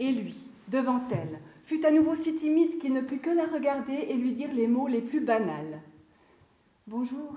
et 0.00 0.10
lui, 0.10 0.36
devant 0.68 1.02
elle, 1.12 1.38
fut 1.64 1.86
à 1.86 1.92
nouveau 1.92 2.16
si 2.16 2.34
timide 2.34 2.78
qu'il 2.78 2.92
ne 2.92 3.02
put 3.02 3.18
que 3.18 3.30
la 3.30 3.46
regarder 3.46 3.92
et 3.92 4.14
lui 4.14 4.32
dire 4.32 4.52
les 4.52 4.66
mots 4.66 4.88
les 4.88 5.02
plus 5.02 5.20
banals. 5.20 5.80
Bonjour, 6.88 7.36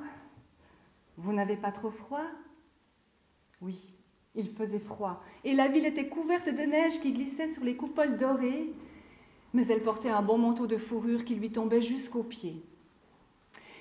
vous 1.18 1.34
n'avez 1.34 1.58
pas 1.58 1.72
trop 1.72 1.92
froid? 1.92 2.26
Oui, 3.62 3.94
il 4.34 4.48
faisait 4.50 4.80
froid, 4.80 5.22
et 5.44 5.54
la 5.54 5.68
ville 5.68 5.86
était 5.86 6.08
couverte 6.08 6.50
de 6.50 6.64
neige 6.64 7.00
qui 7.02 7.12
glissait 7.12 7.50
sur 7.50 7.64
les 7.64 7.76
coupoles 7.76 8.18
dorées, 8.18 8.72
mais 9.54 9.68
elle 9.68 9.84
portait 9.84 10.10
un 10.10 10.24
bon 10.24 10.38
manteau 10.38 10.66
de 10.66 10.78
fourrure 10.78 11.26
qui 11.26 11.36
lui 11.36 11.52
tombait 11.52 11.82
jusqu'aux 11.82 12.24
pieds. 12.24 12.64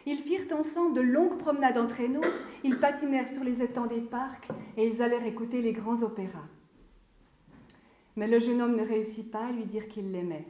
Ils 0.05 0.19
firent 0.19 0.53
ensemble 0.59 0.95
de 0.95 1.01
longues 1.01 1.39
promenades 1.39 1.79
en 1.79 1.87
traîneau, 1.87 2.21
ils 2.65 2.79
patinèrent 2.79 3.29
sur 3.29 3.45
les 3.45 3.63
étangs 3.63 3.87
des 3.87 4.01
parcs 4.01 4.49
et 4.77 4.89
ils 4.89 5.01
allèrent 5.01 5.25
écouter 5.25 5.63
les 5.63 5.73
grands 5.73 6.03
opéras. 6.03 6.49
Mais 8.17 8.29
le 8.29 8.41
jeune 8.41 8.61
homme 8.61 8.77
ne 8.77 8.87
réussit 8.87 9.31
pas 9.31 9.47
à 9.47 9.53
lui 9.53 9.65
dire 9.65 9.89
qu'il 9.89 10.13
l'aimait. 10.13 10.47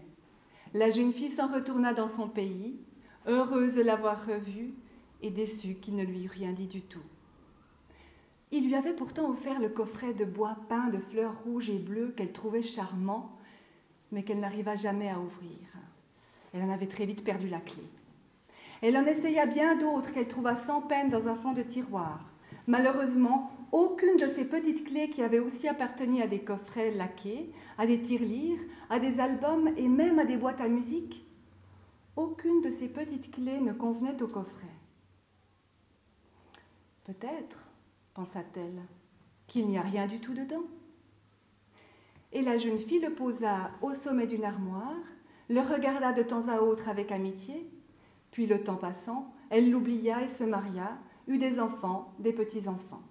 La 0.75 0.90
jeune 0.90 1.12
fille 1.12 1.31
s'en 1.31 1.52
retourna 1.52 1.92
dans 1.92 2.07
son 2.07 2.28
pays, 2.28 2.81
heureuse 3.26 3.75
de 3.75 3.83
l'avoir 3.83 4.26
revu 4.26 4.75
et 5.21 5.31
déçue 5.31 5.75
qu'il 5.75 5.97
ne 5.97 6.04
lui 6.04 6.25
eût 6.25 6.31
rien 6.33 6.52
dit 6.52 6.66
du 6.66 6.83
tout. 6.83 7.02
Il 8.50 8.66
lui 8.66 8.75
avait 8.75 8.95
pourtant 8.95 9.31
offert 9.31 9.61
le 9.61 9.69
coffret 9.69 10.12
de 10.12 10.25
bois 10.25 10.57
peint 10.69 10.88
de 10.88 10.99
fleurs 10.99 11.42
rouges 11.45 11.71
et 11.71 11.78
bleues 11.78 12.12
qu'elle 12.16 12.33
trouvait 12.33 12.62
charmant, 12.62 13.38
mais 14.11 14.25
qu'elle 14.25 14.40
n'arriva 14.40 14.76
jamais 14.76 15.09
à 15.09 15.19
ouvrir. 15.19 15.59
Elle 16.52 16.62
en 16.62 16.71
avait 16.71 16.87
très 16.87 17.07
vite 17.07 17.25
perdu 17.25 17.49
la 17.49 17.61
clé. 17.61 17.83
Elle 18.83 18.97
en 18.97 19.07
essaya 19.07 19.47
bien 19.47 19.76
d'autres 19.76 20.12
qu'elle 20.12 20.28
trouva 20.28 20.57
sans 20.57 20.83
peine 20.83 21.09
dans 21.09 21.28
un 21.28 21.37
fond 21.37 21.52
de 21.52 21.62
tiroir. 21.62 22.21
Malheureusement, 22.66 23.51
aucune 23.72 24.16
de 24.16 24.26
ces 24.26 24.44
petites 24.44 24.84
clés 24.84 25.08
qui 25.08 25.22
avaient 25.22 25.38
aussi 25.38 25.66
appartenu 25.66 26.20
à 26.20 26.26
des 26.26 26.40
coffrets 26.40 26.90
laqués, 26.90 27.50
à 27.78 27.86
des 27.86 28.02
tirelires, 28.02 28.60
à 28.90 28.98
des 28.98 29.18
albums 29.18 29.70
et 29.78 29.88
même 29.88 30.18
à 30.18 30.26
des 30.26 30.36
boîtes 30.36 30.60
à 30.60 30.68
musique, 30.68 31.24
aucune 32.14 32.60
de 32.60 32.68
ces 32.68 32.88
petites 32.88 33.30
clés 33.30 33.60
ne 33.60 33.72
convenait 33.72 34.22
au 34.22 34.28
coffret. 34.28 34.66
Peut-être, 37.04 37.66
pensa-t-elle, 38.12 38.82
qu'il 39.48 39.66
n'y 39.66 39.78
a 39.78 39.82
rien 39.82 40.06
du 40.06 40.20
tout 40.20 40.34
dedans. 40.34 40.64
Et 42.32 42.42
la 42.42 42.58
jeune 42.58 42.78
fille 42.78 43.00
le 43.00 43.14
posa 43.14 43.70
au 43.80 43.94
sommet 43.94 44.26
d'une 44.26 44.44
armoire, 44.44 45.00
le 45.48 45.60
regarda 45.60 46.12
de 46.12 46.22
temps 46.22 46.48
à 46.48 46.60
autre 46.60 46.88
avec 46.88 47.10
amitié, 47.10 47.66
puis 48.30 48.46
le 48.46 48.62
temps 48.62 48.76
passant, 48.76 49.32
elle 49.50 49.70
l'oublia 49.70 50.22
et 50.22 50.28
se 50.28 50.44
maria, 50.44 50.98
eut 51.26 51.38
des 51.38 51.60
enfants, 51.60 52.14
des 52.18 52.32
petits-enfants. 52.32 53.02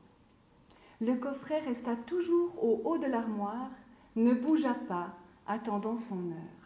Le 1.02 1.16
coffret 1.16 1.60
resta 1.60 1.96
toujours 1.96 2.64
au 2.64 2.82
haut 2.86 3.00
de 3.00 3.08
l'armoire, 3.08 3.72
ne 4.16 4.34
bougea 4.34 4.76
pas, 4.88 5.16
attendant 5.48 5.98
son 5.98 6.30
heure. 6.30 6.62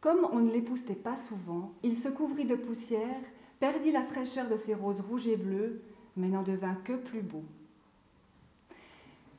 Comme 0.00 0.28
on 0.32 0.40
ne 0.40 0.50
l'époustait 0.50 0.94
pas 0.94 1.16
souvent, 1.16 1.72
il 1.84 1.96
se 1.96 2.08
couvrit 2.08 2.44
de 2.44 2.56
poussière 2.56 3.22
perdit 3.60 3.92
la 3.92 4.02
fraîcheur 4.02 4.48
de 4.48 4.56
ses 4.56 4.74
roses 4.74 5.00
rouges 5.00 5.28
et 5.28 5.36
bleues, 5.36 5.80
mais 6.16 6.28
n'en 6.28 6.42
devint 6.42 6.76
que 6.84 6.96
plus 6.96 7.22
beau. 7.22 7.44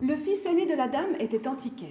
Le 0.02 0.16
fils 0.16 0.46
aîné 0.46 0.66
de 0.66 0.76
la 0.76 0.88
dame 0.88 1.16
était 1.20 1.48
antiquaire. 1.48 1.90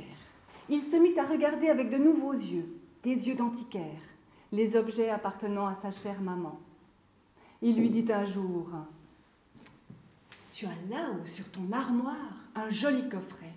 Il 0.70 0.82
se 0.82 0.96
mit 0.96 1.18
à 1.18 1.24
regarder 1.24 1.68
avec 1.68 1.90
de 1.90 1.98
nouveaux 1.98 2.32
yeux, 2.32 2.80
des 3.02 3.28
yeux 3.28 3.34
d'antiquaire, 3.34 4.02
les 4.52 4.76
objets 4.76 5.10
appartenant 5.10 5.66
à 5.66 5.74
sa 5.74 5.90
chère 5.90 6.20
maman. 6.22 6.58
Il 7.60 7.76
lui 7.76 7.90
dit 7.90 8.10
un 8.10 8.24
jour 8.24 8.70
Tu 10.58 10.66
as 10.66 10.90
là-haut 10.90 11.24
sur 11.24 11.48
ton 11.52 11.70
armoire 11.70 12.34
un 12.56 12.68
joli 12.68 13.08
coffret. 13.08 13.52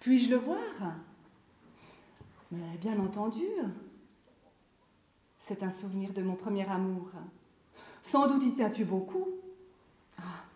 Puis-je 0.00 0.30
le 0.30 0.36
voir? 0.36 0.94
Mais 2.50 2.78
bien 2.80 2.98
entendu. 2.98 3.44
C'est 5.38 5.62
un 5.62 5.70
souvenir 5.70 6.14
de 6.14 6.22
mon 6.22 6.36
premier 6.36 6.66
amour. 6.70 7.10
Sans 8.00 8.26
doute 8.28 8.44
y 8.44 8.54
tiens-tu 8.54 8.86
beaucoup? 8.86 9.28
Ah, 10.16 10.46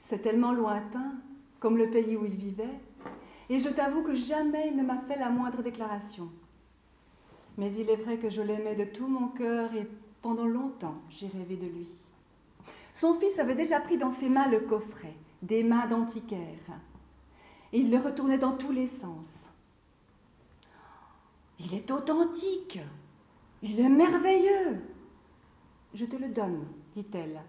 c'est 0.00 0.22
tellement 0.22 0.52
lointain, 0.52 1.12
comme 1.60 1.76
le 1.76 1.90
pays 1.90 2.16
où 2.16 2.24
il 2.24 2.34
vivait, 2.34 2.80
et 3.50 3.60
je 3.60 3.68
t'avoue 3.68 4.02
que 4.02 4.14
jamais 4.14 4.68
il 4.68 4.78
ne 4.78 4.82
m'a 4.82 5.02
fait 5.02 5.18
la 5.18 5.28
moindre 5.28 5.62
déclaration. 5.62 6.30
Mais 7.58 7.70
il 7.74 7.90
est 7.90 7.96
vrai 7.96 8.16
que 8.16 8.30
je 8.30 8.40
l'aimais 8.40 8.76
de 8.76 8.84
tout 8.84 9.08
mon 9.08 9.28
cœur 9.28 9.74
et 9.74 9.86
pendant 10.22 10.46
longtemps 10.46 11.02
j'ai 11.10 11.26
rêvé 11.26 11.58
de 11.58 11.66
lui. 11.66 12.07
Son 12.92 13.14
fils 13.14 13.38
avait 13.38 13.54
déjà 13.54 13.80
pris 13.80 13.98
dans 13.98 14.10
ses 14.10 14.28
mains 14.28 14.48
le 14.48 14.60
coffret, 14.60 15.14
des 15.42 15.62
mains 15.62 15.86
d'antiquaire, 15.86 16.80
et 17.72 17.80
il 17.80 17.90
le 17.90 17.98
retournait 17.98 18.38
dans 18.38 18.52
tous 18.52 18.72
les 18.72 18.86
sens. 18.86 19.48
Il 21.60 21.74
est 21.74 21.90
authentique, 21.90 22.80
il 23.62 23.80
est 23.80 23.88
merveilleux, 23.88 24.80
je 25.94 26.04
te 26.04 26.16
le 26.16 26.28
donne, 26.28 26.66
dit-elle. 26.94 27.40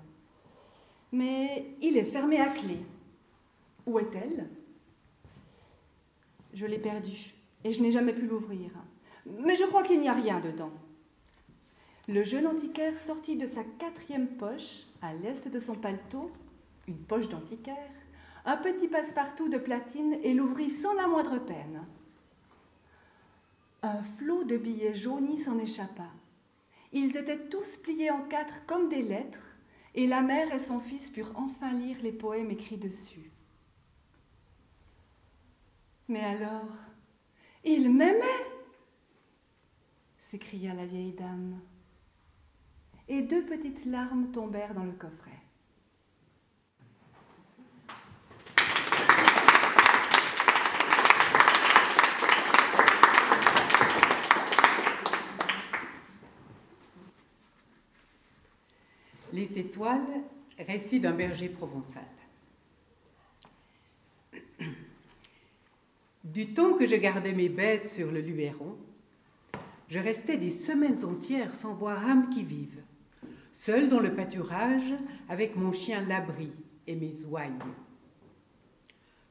Mais 1.12 1.76
il 1.82 1.98
est 1.98 2.06
fermé 2.06 2.40
à 2.40 2.50
clé. 2.50 2.78
Où 3.86 4.00
est-elle? 4.00 4.50
Je 6.54 6.66
l'ai 6.66 6.80
perdu 6.80 7.34
et 7.64 7.74
je 7.74 7.82
n'ai 7.82 7.92
jamais 7.92 8.14
pu 8.14 8.26
l'ouvrir. 8.26 8.72
Mais 9.26 9.56
je 9.56 9.66
crois 9.66 9.84
qu'il 9.84 10.00
n'y 10.00 10.10
a 10.10 10.14
rien 10.14 10.40
dedans. 10.40 10.72
Le 12.10 12.24
jeune 12.24 12.48
antiquaire 12.48 12.98
sortit 12.98 13.38
de 13.38 13.46
sa 13.46 13.64
quatrième 13.64 14.30
poche, 14.30 14.88
à 15.00 15.14
l'est 15.14 15.48
de 15.48 15.60
son 15.60 15.76
paletot, 15.76 16.32
une 16.88 16.98
poche 16.98 17.30
d'antiquaire, 17.30 17.94
un 18.46 18.58
petit 18.58 18.88
passe-partout 18.88 19.48
de 19.48 19.60
platine 19.60 20.18
et 20.24 20.34
l'ouvrit 20.34 20.72
sans 20.72 20.96
la 20.96 21.08
moindre 21.08 21.38
peine. 21.38 21.86
Un 23.84 24.02
flot 24.18 24.44
de 24.44 24.58
billets 24.58 24.96
jaunis 24.96 25.38
s'en 25.38 25.60
échappa. 25.60 26.08
Ils 26.94 27.16
étaient 27.16 27.48
tous 27.48 27.78
pliés 27.78 28.10
en 28.10 28.24
quatre 28.24 28.66
comme 28.66 28.90
des 28.90 29.04
lettres, 29.04 29.56
et 29.94 30.08
la 30.08 30.22
mère 30.22 30.52
et 30.52 30.60
son 30.60 30.80
fils 30.80 31.12
purent 31.12 31.34
enfin 31.36 31.74
lire 31.74 31.98
les 32.02 32.12
poèmes 32.12 32.50
écrits 32.50 32.78
dessus. 32.78 33.30
Mais 36.08 36.24
alors, 36.24 36.74
il 37.64 37.94
m'aimait 37.94 38.48
s'écria 40.18 40.74
la 40.74 40.88
vieille 40.88 41.14
dame. 41.14 41.60
Et 43.12 43.24
deux 43.24 43.44
petites 43.44 43.86
larmes 43.86 44.32
tombèrent 44.32 44.76
dans 44.76 44.84
le 44.84 44.92
coffret. 44.92 45.32
Les 59.34 59.58
étoiles, 59.58 60.02
récit 60.60 61.00
d'un 61.00 61.14
berger 61.14 61.50
provençal. 61.50 62.04
Du 66.24 66.54
temps 66.54 66.74
que 66.74 66.86
je 66.86 66.96
gardais 66.96 67.34
mes 67.34 67.50
bêtes 67.50 67.88
sur 67.88 68.12
le 68.12 68.22
Luéron, 68.22 68.78
je 69.88 69.98
restais 69.98 70.38
des 70.38 70.52
semaines 70.52 71.04
entières 71.04 71.56
sans 71.56 71.74
voir 71.74 72.08
âme 72.08 72.30
qui 72.30 72.44
vive, 72.44 72.84
seul 73.60 73.90
dans 73.90 74.00
le 74.00 74.14
pâturage 74.14 74.94
avec 75.28 75.56
mon 75.56 75.72
chien 75.72 76.02
Labri 76.08 76.52
et 76.88 76.96
mes 76.96 77.26
ouailles. 77.26 77.52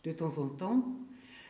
De 0.05 0.13
temps 0.13 0.37
en 0.39 0.49
temps, 0.49 0.85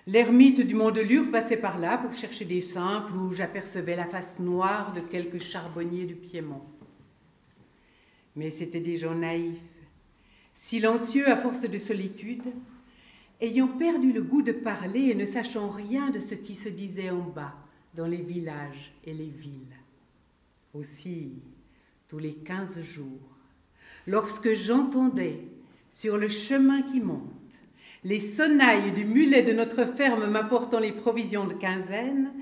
l'ermite 0.07 0.61
du 0.61 0.75
Mont 0.75 0.91
de 0.91 1.01
Lure 1.01 1.31
passait 1.31 1.57
par 1.57 1.79
là 1.79 1.99
pour 1.99 2.13
chercher 2.13 2.45
des 2.45 2.61
simples 2.61 3.13
où 3.13 3.33
j'apercevais 3.33 3.97
la 3.97 4.07
face 4.07 4.39
noire 4.39 4.93
de 4.93 5.01
quelques 5.01 5.41
charbonniers 5.41 6.07
du 6.07 6.15
Piémont 6.15 6.63
mais 8.39 8.51
c'étaient 8.51 8.81
des 8.81 8.97
gens 8.97 9.17
naïfs, 9.17 9.59
silencieux 10.55 11.29
à 11.29 11.37
force 11.37 11.63
de 11.63 11.79
solitude, 11.79 12.45
ayant 13.41 13.67
perdu 13.67 14.13
le 14.13 14.23
goût 14.23 14.43
de 14.43 14.53
parler 14.53 15.07
et 15.07 15.17
ne 15.17 15.25
sachant 15.25 15.69
rien 15.69 16.11
de 16.11 16.21
ce 16.21 16.37
qui 16.37 16.55
se 16.55 16.69
disait 16.69 17.11
en 17.11 17.23
bas, 17.23 17.57
dans 17.97 18.07
les 18.07 18.23
villages 18.23 18.93
et 19.05 19.13
les 19.13 19.29
villes. 19.29 19.77
Aussi, 20.73 21.33
tous 22.09 22.19
les 22.19 22.33
quinze 22.33 22.81
jours, 22.81 23.37
lorsque 24.07 24.55
j'entendais 24.55 25.41
sur 25.91 26.17
le 26.17 26.29
chemin 26.29 26.81
qui 26.83 27.01
monte 27.01 27.23
les 28.05 28.21
sonnailles 28.21 28.93
du 28.93 29.05
mulet 29.05 29.43
de 29.43 29.53
notre 29.53 29.85
ferme 29.85 30.27
m'apportant 30.27 30.79
les 30.79 30.93
provisions 30.93 31.47
de 31.47 31.53
quinzaine, 31.53 32.33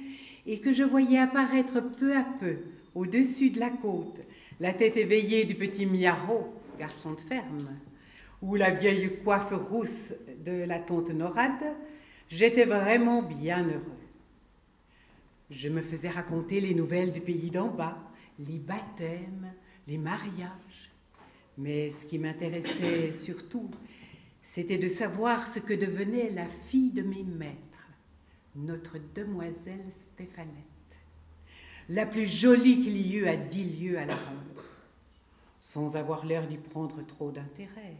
et 0.46 0.60
que 0.60 0.72
je 0.72 0.84
voyais 0.84 1.18
apparaître 1.18 1.80
peu 1.80 2.16
à 2.16 2.24
peu, 2.38 2.58
au-dessus 2.94 3.50
de 3.50 3.58
la 3.58 3.70
côte, 3.70 4.20
la 4.60 4.72
tête 4.72 4.96
éveillée 4.96 5.44
du 5.44 5.56
petit 5.56 5.86
Miaro, 5.86 6.54
garçon 6.78 7.14
de 7.14 7.20
ferme, 7.20 7.70
ou 8.42 8.54
la 8.54 8.70
vieille 8.70 9.18
coiffe 9.24 9.52
rousse 9.52 10.12
de 10.44 10.62
la 10.64 10.78
tante 10.78 11.10
Norade, 11.10 11.74
j'étais 12.28 12.66
vraiment 12.66 13.22
bien 13.22 13.64
heureux. 13.64 14.04
Je 15.50 15.68
me 15.68 15.80
faisais 15.80 16.10
raconter 16.10 16.60
les 16.60 16.74
nouvelles 16.74 17.10
du 17.12 17.20
pays 17.20 17.50
d'en 17.50 17.68
bas, 17.68 17.98
les 18.38 18.58
baptêmes, 18.58 19.52
les 19.86 19.98
mariages. 19.98 20.90
Mais 21.58 21.90
ce 21.90 22.06
qui 22.06 22.18
m'intéressait 22.18 23.12
surtout, 23.12 23.70
c'était 24.42 24.78
de 24.78 24.88
savoir 24.88 25.48
ce 25.48 25.58
que 25.58 25.74
devenait 25.74 26.30
la 26.30 26.46
fille 26.46 26.90
de 26.90 27.02
mes 27.02 27.24
maîtres, 27.24 27.88
notre 28.54 28.98
demoiselle 29.14 29.84
Stéphanette, 29.90 30.48
la 31.88 32.06
plus 32.06 32.26
jolie 32.26 32.80
qu'il 32.80 32.96
y 32.96 33.16
eut 33.16 33.26
à 33.26 33.36
dix 33.36 33.64
lieues 33.64 33.98
à 33.98 34.06
la 34.06 34.14
ronde, 34.16 34.58
sans 35.60 35.96
avoir 35.96 36.24
l'air 36.24 36.46
d'y 36.46 36.58
prendre 36.58 37.04
trop 37.04 37.30
d'intérêt. 37.30 37.96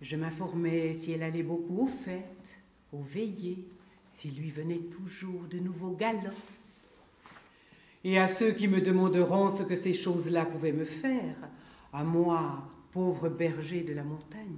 Je 0.00 0.16
m'informais 0.16 0.94
si 0.94 1.12
elle 1.12 1.22
allait 1.22 1.42
beaucoup 1.42 1.82
aux 1.82 1.86
fêtes, 1.86 2.60
aux 2.92 3.02
veillées, 3.02 3.66
s'il 4.06 4.38
lui 4.38 4.50
venait 4.50 4.78
toujours 4.78 5.42
de 5.50 5.58
nouveaux 5.58 5.92
galants. 5.92 6.30
Et 8.04 8.18
à 8.18 8.28
ceux 8.28 8.52
qui 8.52 8.68
me 8.68 8.80
demanderont 8.80 9.50
ce 9.50 9.62
que 9.62 9.76
ces 9.76 9.92
choses-là 9.92 10.44
pouvaient 10.44 10.72
me 10.72 10.84
faire, 10.84 11.36
à 11.92 12.04
moi, 12.04 12.68
pauvre 12.92 13.28
berger 13.28 13.82
de 13.82 13.92
la 13.92 14.04
montagne, 14.04 14.56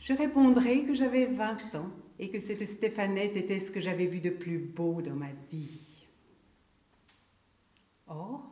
je 0.00 0.12
répondrai 0.12 0.84
que 0.84 0.94
j'avais 0.94 1.26
vingt 1.26 1.74
ans 1.74 1.90
et 2.18 2.30
que 2.30 2.38
cette 2.38 2.66
Stéphanette 2.66 3.36
était 3.36 3.60
ce 3.60 3.70
que 3.70 3.80
j'avais 3.80 4.06
vu 4.06 4.20
de 4.20 4.30
plus 4.30 4.58
beau 4.58 5.02
dans 5.02 5.14
ma 5.14 5.30
vie. 5.52 6.06
Or, 8.06 8.48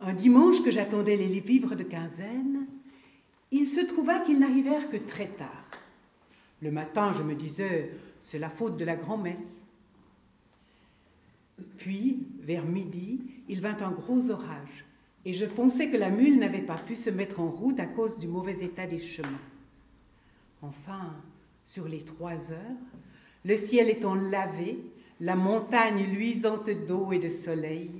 un 0.00 0.12
dimanche 0.12 0.62
que 0.62 0.70
j'attendais 0.70 1.16
les 1.16 1.40
vivres 1.40 1.74
de 1.74 1.84
quinzaine, 1.84 2.66
il 3.50 3.68
se 3.68 3.80
trouva 3.80 4.20
qu'ils 4.20 4.38
n'arrivèrent 4.38 4.90
que 4.90 4.96
très 4.96 5.28
tard. 5.28 5.70
Le 6.62 6.70
matin, 6.70 7.12
je 7.12 7.22
me 7.22 7.34
disais, 7.34 7.92
c'est 8.20 8.38
la 8.38 8.50
faute 8.50 8.76
de 8.76 8.84
la 8.84 8.96
grand-messe. 8.96 9.59
Puis, 11.76 12.26
vers 12.40 12.64
midi, 12.64 13.20
il 13.48 13.60
vint 13.60 13.76
un 13.80 13.90
gros 13.90 14.30
orage, 14.30 14.84
et 15.24 15.32
je 15.32 15.44
pensais 15.44 15.88
que 15.88 15.96
la 15.96 16.10
mule 16.10 16.38
n'avait 16.38 16.62
pas 16.62 16.78
pu 16.78 16.96
se 16.96 17.10
mettre 17.10 17.40
en 17.40 17.50
route 17.50 17.80
à 17.80 17.86
cause 17.86 18.18
du 18.18 18.28
mauvais 18.28 18.64
état 18.64 18.86
des 18.86 18.98
chemins. 18.98 19.28
Enfin, 20.62 21.14
sur 21.66 21.88
les 21.88 22.02
trois 22.02 22.50
heures, 22.50 22.80
le 23.44 23.56
ciel 23.56 23.88
étant 23.88 24.14
lavé, 24.14 24.78
la 25.20 25.36
montagne 25.36 26.04
luisante 26.04 26.70
d'eau 26.86 27.12
et 27.12 27.18
de 27.18 27.28
soleil, 27.28 27.90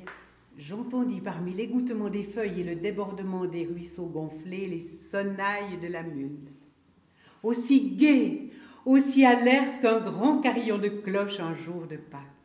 j'entendis 0.59 1.20
parmi 1.20 1.53
l'égouttement 1.53 2.09
des 2.09 2.23
feuilles 2.23 2.61
et 2.61 2.64
le 2.64 2.77
débordement 2.77 3.46
des 3.46 3.64
ruisseaux 3.66 4.07
gonflés 4.07 4.66
les 4.66 4.81
sonnailles 4.81 5.79
de 5.81 5.88
la 5.88 6.03
mule. 6.03 6.51
Aussi 7.42 7.96
gai, 7.96 8.51
aussi 8.85 9.25
alerte 9.25 9.81
qu'un 9.81 10.01
grand 10.01 10.38
carillon 10.38 10.79
de 10.79 10.88
cloche 10.88 11.40
un 11.40 11.55
jour 11.55 11.87
de 11.87 11.96
Pâques. 11.96 12.39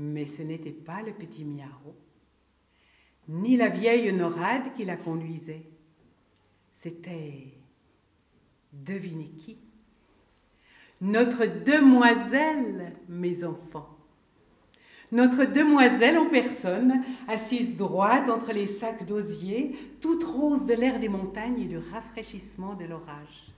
Mais 0.00 0.26
ce 0.26 0.42
n'était 0.42 0.70
pas 0.70 1.02
le 1.02 1.12
petit 1.12 1.44
Miaro, 1.44 1.96
ni 3.26 3.56
la 3.56 3.68
vieille 3.68 4.12
Norade 4.12 4.72
qui 4.76 4.84
la 4.84 4.96
conduisait. 4.96 5.66
C'était 6.70 7.48
Devinez 8.72 9.30
qui? 9.30 9.58
Notre 11.00 11.46
demoiselle, 11.46 12.92
mes 13.08 13.42
enfants. 13.42 13.88
Notre 15.10 15.44
demoiselle 15.44 16.16
en 16.16 16.26
personne, 16.26 17.02
assise 17.26 17.76
droite 17.76 18.30
entre 18.30 18.52
les 18.52 18.68
sacs 18.68 19.04
d'osier, 19.04 19.74
toute 20.00 20.22
rose 20.22 20.66
de 20.66 20.74
l'air 20.74 21.00
des 21.00 21.08
montagnes 21.08 21.62
et 21.62 21.66
du 21.66 21.78
rafraîchissement 21.78 22.74
de 22.74 22.84
l'orage. 22.84 23.52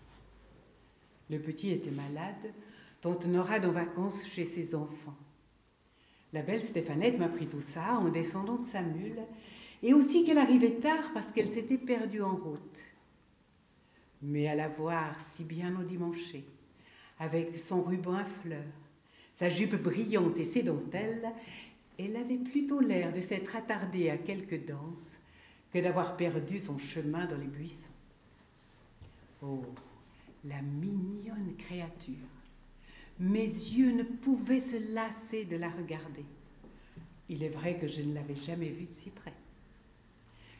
Le 1.28 1.38
petit 1.38 1.70
était 1.70 1.90
malade, 1.90 2.54
tante 3.02 3.26
Norade 3.26 3.66
en 3.66 3.72
vacances 3.72 4.24
chez 4.26 4.46
ses 4.46 4.74
enfants. 4.74 5.16
La 6.32 6.42
belle 6.42 6.62
Stéphanette 6.62 7.18
m'apprit 7.18 7.46
tout 7.46 7.60
ça 7.60 7.98
en 7.98 8.08
descendant 8.08 8.56
de 8.56 8.64
sa 8.64 8.82
mule, 8.82 9.20
et 9.82 9.94
aussi 9.94 10.24
qu'elle 10.24 10.38
arrivait 10.38 10.74
tard 10.74 11.10
parce 11.14 11.32
qu'elle 11.32 11.50
s'était 11.50 11.78
perdue 11.78 12.22
en 12.22 12.36
route 12.36 12.90
mais 14.22 14.48
à 14.48 14.54
la 14.54 14.68
voir 14.68 15.18
si 15.20 15.44
bien 15.44 15.74
endimanchée, 15.76 16.44
avec 17.18 17.58
son 17.58 17.82
ruban 17.82 18.14
à 18.14 18.24
fleurs, 18.24 18.62
sa 19.32 19.48
jupe 19.48 19.76
brillante 19.76 20.38
et 20.38 20.44
ses 20.44 20.62
dentelles, 20.62 21.28
elle 21.98 22.16
avait 22.16 22.38
plutôt 22.38 22.80
l'air 22.80 23.12
de 23.12 23.20
s'être 23.20 23.56
attardée 23.56 24.10
à 24.10 24.16
quelques 24.16 24.64
danses 24.66 25.18
que 25.72 25.78
d'avoir 25.78 26.16
perdu 26.16 26.58
son 26.58 26.78
chemin 26.78 27.26
dans 27.26 27.38
les 27.38 27.46
buissons. 27.46 27.90
Oh, 29.42 29.62
la 30.44 30.60
mignonne 30.62 31.54
créature 31.56 32.14
Mes 33.20 33.44
yeux 33.44 33.92
ne 33.92 34.02
pouvaient 34.02 34.60
se 34.60 34.94
lasser 34.94 35.44
de 35.44 35.56
la 35.56 35.68
regarder. 35.68 36.24
Il 37.28 37.42
est 37.42 37.50
vrai 37.50 37.76
que 37.78 37.86
je 37.86 38.00
ne 38.00 38.14
l'avais 38.14 38.34
jamais 38.34 38.70
vue 38.70 38.86
de 38.86 38.92
si 38.92 39.10
près. 39.10 39.34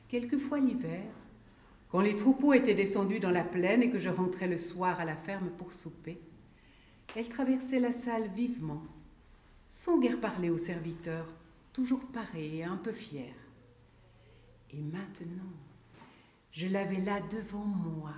Quelquefois 0.08 0.60
l'hiver, 0.60 1.10
quand 1.88 2.02
les 2.02 2.16
troupeaux 2.16 2.52
étaient 2.52 2.74
descendus 2.74 3.18
dans 3.18 3.30
la 3.30 3.44
plaine 3.44 3.82
et 3.82 3.90
que 3.90 3.98
je 3.98 4.10
rentrais 4.10 4.46
le 4.46 4.58
soir 4.58 5.00
à 5.00 5.06
la 5.06 5.16
ferme 5.16 5.48
pour 5.48 5.72
souper, 5.72 6.20
elle 7.16 7.30
traversait 7.30 7.80
la 7.80 7.92
salle 7.92 8.28
vivement, 8.28 8.82
sans 9.70 9.98
guère 9.98 10.20
parler 10.20 10.50
aux 10.50 10.58
serviteurs, 10.58 11.28
toujours 11.72 12.04
parée 12.08 12.58
et 12.58 12.64
un 12.64 12.76
peu 12.76 12.92
fière. 12.92 13.34
Et 14.74 14.82
maintenant, 14.82 15.50
je 16.52 16.66
l'avais 16.66 17.00
là 17.00 17.20
devant 17.20 17.64
moi, 17.64 18.12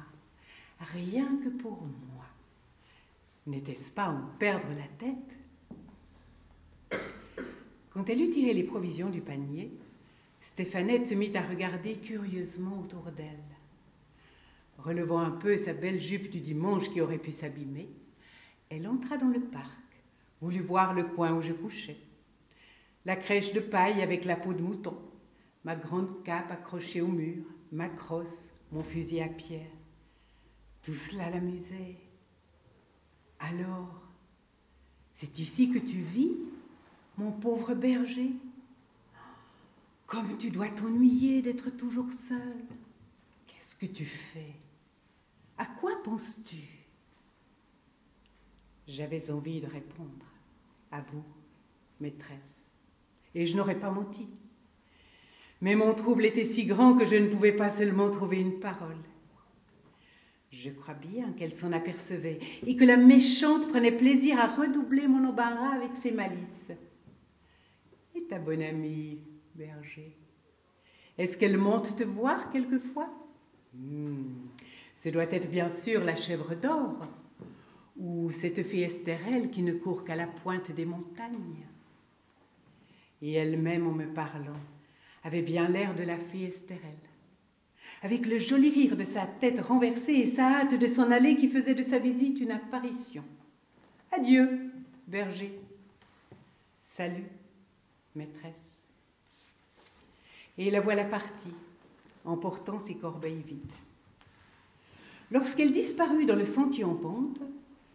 rien 0.81 1.39
que 1.45 1.49
pour 1.49 1.81
moi. 1.83 2.27
N'était-ce 3.47 3.91
pas 3.91 4.09
en 4.09 4.23
perdre 4.39 4.69
la 4.69 4.89
tête? 4.99 5.39
Quand 7.91 8.09
elle 8.09 8.23
eut 8.23 8.31
tiré 8.31 8.55
les 8.55 8.65
provisions 8.65 9.11
du 9.11 9.21
panier, 9.21 9.73
Stéphanette 10.41 11.07
se 11.07 11.15
mit 11.15 11.37
à 11.37 11.43
regarder 11.43 11.95
curieusement 11.97 12.81
autour 12.81 13.11
d'elle 13.13 13.39
relevant 14.83 15.21
un 15.21 15.31
peu 15.31 15.57
sa 15.57 15.73
belle 15.73 16.01
jupe 16.01 16.31
du 16.31 16.41
dimanche 16.41 16.91
qui 16.91 17.01
aurait 17.01 17.19
pu 17.19 17.33
s'abîmer, 17.33 17.89
elle 18.69 18.89
entra 18.89 19.17
dans 19.17 19.29
le 19.29 19.41
parc, 19.41 19.71
voulut 20.41 20.61
voir 20.61 20.95
le 20.95 21.05
coin 21.05 21.33
où 21.35 21.43
je 21.43 21.53
couchais. 21.53 21.99
La 23.05 23.17
crèche 23.17 23.53
de 23.53 23.61
paille 23.61 24.03
avec 24.03 24.25
la 24.25 24.37
peau 24.37 24.55
de 24.55 24.63
mouton, 24.63 24.97
ma 25.65 25.77
grande 25.77 26.23
cape 26.23 26.51
accrochée 26.51 27.01
au 27.01 27.09
mur, 27.09 27.45
ma 27.71 27.89
crosse, 27.89 28.51
mon 28.71 28.83
fusil 28.83 29.21
à 29.21 29.29
pierre. 29.29 29.71
Tout 30.83 30.95
cela 30.95 31.31
l'amusait. 31.31 31.97
Alors, 33.43 34.01
c'est 35.11 35.39
ici 35.41 35.71
que 35.71 35.79
tu 35.79 35.99
vis, 35.99 36.37
mon 37.19 37.33
pauvre 37.33 37.75
berger? 37.75 38.31
Comme 40.07 40.37
tu 40.37 40.51
dois 40.51 40.71
t'ennuyer 40.71 41.43
d'être 41.43 41.71
toujours 41.71 42.13
seul. 42.13 42.55
Qu'est-ce 43.47 43.75
que 43.75 43.87
tu 43.87 44.05
fais? 44.05 44.55
À 45.59 45.67
quoi 45.67 45.93
penses-tu? 46.05 46.57
J'avais 48.87 49.31
envie 49.31 49.61
de 49.61 49.67
répondre 49.67 50.27
à 50.91 51.01
vous, 51.01 51.25
maîtresse, 52.01 52.71
et 53.35 53.47
je 53.47 53.57
n'aurais 53.57 53.79
pas 53.79 53.91
menti. 53.91 54.29
Mais 55.61 55.75
mon 55.75 55.95
trouble 55.95 56.27
était 56.27 56.45
si 56.45 56.67
grand 56.67 56.95
que 56.97 57.07
je 57.07 57.17
ne 57.17 57.29
pouvais 57.29 57.53
pas 57.53 57.71
seulement 57.71 58.11
trouver 58.11 58.41
une 58.41 58.61
parole. 58.61 58.99
Je 60.53 60.69
crois 60.69 60.95
bien 60.95 61.33
qu'elle 61.33 61.55
s'en 61.55 61.73
apercevait 61.73 62.39
et 62.67 62.77
que 62.77 62.85
la 62.85 62.99
méchante 62.99 63.69
prenait 63.69 63.91
plaisir 63.91 64.39
à 64.39 64.47
redoubler 64.47 65.09
mon 65.09 65.27
embarras 65.27 65.75
avec 65.75 65.97
ses 65.97 66.13
malices. 66.13 66.73
Et 68.15 68.23
ta 68.25 68.39
bonne 68.39 68.63
amie, 68.63 69.19
berger, 69.55 70.15
est-ce 71.17 71.39
qu'elle 71.39 71.57
monte 71.57 71.97
te 71.97 72.05
voir 72.05 72.51
quelquefois? 72.51 73.09
Hmm. 73.75 74.49
Ce 74.95 75.09
doit 75.09 75.33
être 75.33 75.51
bien 75.51 75.71
sûr 75.71 76.05
la 76.05 76.15
chèvre 76.15 76.55
d'or, 76.55 77.07
ou 77.97 78.31
cette 78.31 78.63
fée 78.63 78.83
Estérelle 78.83 79.51
qui 79.51 79.63
ne 79.63 79.73
court 79.73 80.05
qu'à 80.05 80.17
la 80.17 80.27
pointe 80.27 80.71
des 80.73 80.85
montagnes. 80.85 81.67
Et 83.23 83.33
elle-même, 83.33 83.87
en 83.87 83.93
me 83.93 84.07
parlant, 84.07 84.61
avait 85.25 85.43
bien 85.43 85.69
l'air 85.69 85.95
de 85.95 86.03
la 86.03 86.19
fée 86.19 86.45
Estérelle, 86.45 87.09
avec 88.03 88.27
le 88.27 88.39
joli 88.39 88.69
rire 88.71 88.97
de 88.97 89.05
sa 89.05 89.27
tête 89.27 89.61
renversée 89.61 90.15
et 90.15 90.27
sa 90.27 90.61
hâte 90.61 90.75
de 90.75 90.87
s'en 90.89 91.11
aller 91.11 91.37
qui 91.37 91.49
faisait 91.49 91.75
de 91.75 91.85
sa 91.85 91.99
visite 91.99 92.41
une 92.41 92.51
apparition. 92.51 93.25
Adieu, 94.11 94.73
berger. 95.07 95.59
Salut, 96.81 97.31
maîtresse. 98.17 98.85
Et 100.59 100.71
la 100.71 100.81
voilà 100.81 101.05
partie, 101.05 101.55
emportant 102.25 102.79
ses 102.79 102.97
corbeilles 102.97 103.45
vides. 103.47 103.73
Lorsqu'elle 105.31 105.71
disparut 105.71 106.27
dans 106.27 106.37
le 106.37 106.45
sentier 106.45 106.85
en 106.85 106.95
pente, 106.95 107.41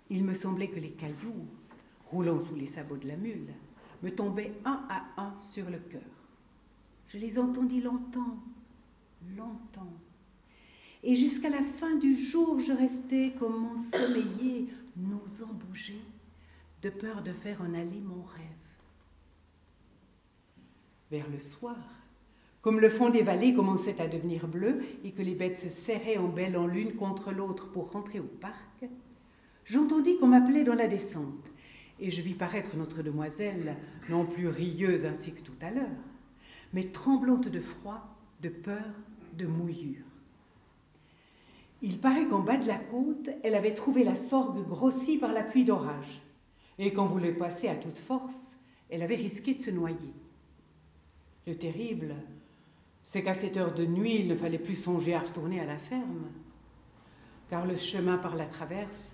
il 0.10 0.24
me 0.24 0.34
semblait 0.34 0.70
que 0.70 0.80
les 0.80 0.92
cailloux, 0.92 1.46
roulant 2.08 2.40
sous 2.40 2.56
les 2.56 2.66
sabots 2.66 2.98
de 2.98 3.08
la 3.08 3.18
mule, 3.18 3.54
me 4.02 4.10
tombaient 4.10 4.54
un 4.64 4.82
à 4.90 5.22
un 5.22 5.36
sur 5.42 5.70
le 5.70 5.78
cœur. 5.78 6.02
Je 7.10 7.18
les 7.18 7.38
entendis 7.38 7.82
longtemps, 7.82 8.38
longtemps. 9.36 9.94
Et 11.04 11.16
jusqu'à 11.16 11.50
la 11.50 11.62
fin 11.62 11.96
du 11.96 12.16
jour, 12.16 12.60
je 12.60 12.74
restais 12.74 13.34
comme 13.40 13.66
ensommeillée, 13.66 14.68
n'osant 14.96 15.54
bouger, 15.54 16.02
de 16.82 16.90
peur 16.90 17.22
de 17.22 17.32
faire 17.32 17.62
en 17.62 17.74
aller 17.74 18.02
mon 18.02 18.22
rêve. 18.24 18.44
Vers 21.12 21.30
le 21.30 21.40
soir, 21.40 21.78
comme 22.62 22.80
le 22.80 22.90
fond 22.90 23.10
des 23.10 23.22
vallées 23.22 23.54
commençait 23.54 24.02
à 24.02 24.08
devenir 24.08 24.48
bleu 24.48 24.84
et 25.04 25.12
que 25.12 25.22
les 25.22 25.36
bêtes 25.36 25.58
se 25.58 25.70
serraient 25.70 26.18
en 26.18 26.28
belles 26.28 26.58
en 26.58 26.68
l'une 26.68 26.96
contre 26.96 27.32
l'autre 27.32 27.70
pour 27.72 27.92
rentrer 27.92 28.20
au 28.20 28.24
parc, 28.26 28.86
j'entendis 29.64 30.18
qu'on 30.18 30.28
m'appelait 30.28 30.66
dans 30.66 30.74
la 30.74 30.88
descente, 30.88 31.52
et 32.00 32.12
je 32.12 32.22
vis 32.22 32.34
paraître 32.34 32.76
notre 32.76 33.04
demoiselle, 33.04 33.78
non 34.10 34.26
plus 34.26 34.50
rieuse 34.50 35.06
ainsi 35.06 35.32
que 35.34 35.42
tout 35.42 35.56
à 35.62 35.72
l'heure, 35.72 35.86
mais 36.74 36.86
tremblante 36.86 37.48
de 37.48 37.60
froid, 37.62 38.17
de 38.42 38.50
peur, 38.50 38.94
de 39.34 39.46
mouillure. 39.46 40.06
Il 41.82 42.00
paraît 42.00 42.28
qu'en 42.28 42.40
bas 42.40 42.58
de 42.58 42.68
la 42.68 42.78
côte, 42.78 43.30
elle 43.44 43.56
avait 43.56 43.74
trouvé 43.74 44.04
la 44.04 44.16
sorgue 44.16 44.68
grossie 44.68 45.18
par 45.18 45.34
la 45.34 45.44
pluie 45.44 45.66
d'orage, 45.66 46.22
et 46.80 46.92
qu'en 46.94 47.06
voulait 47.06 47.34
passer 47.34 47.68
à 47.68 47.76
toute 47.76 47.98
force, 47.98 48.58
elle 48.90 49.04
avait 49.04 49.16
risqué 49.16 49.54
de 49.54 49.62
se 49.62 49.72
noyer. 49.72 50.14
Le 51.46 51.56
terrible, 51.56 52.16
c'est 53.04 53.24
qu'à 53.24 53.34
cette 53.34 53.58
heure 53.58 53.74
de 53.74 53.86
nuit, 53.86 54.16
il 54.16 54.28
ne 54.28 54.36
fallait 54.36 54.58
plus 54.58 54.76
songer 54.76 55.14
à 55.14 55.20
retourner 55.20 55.60
à 55.60 55.66
la 55.66 55.78
ferme, 55.78 56.32
car 57.50 57.66
le 57.66 57.76
chemin 57.76 58.18
par 58.18 58.36
la 58.36 58.48
traverse, 58.48 59.14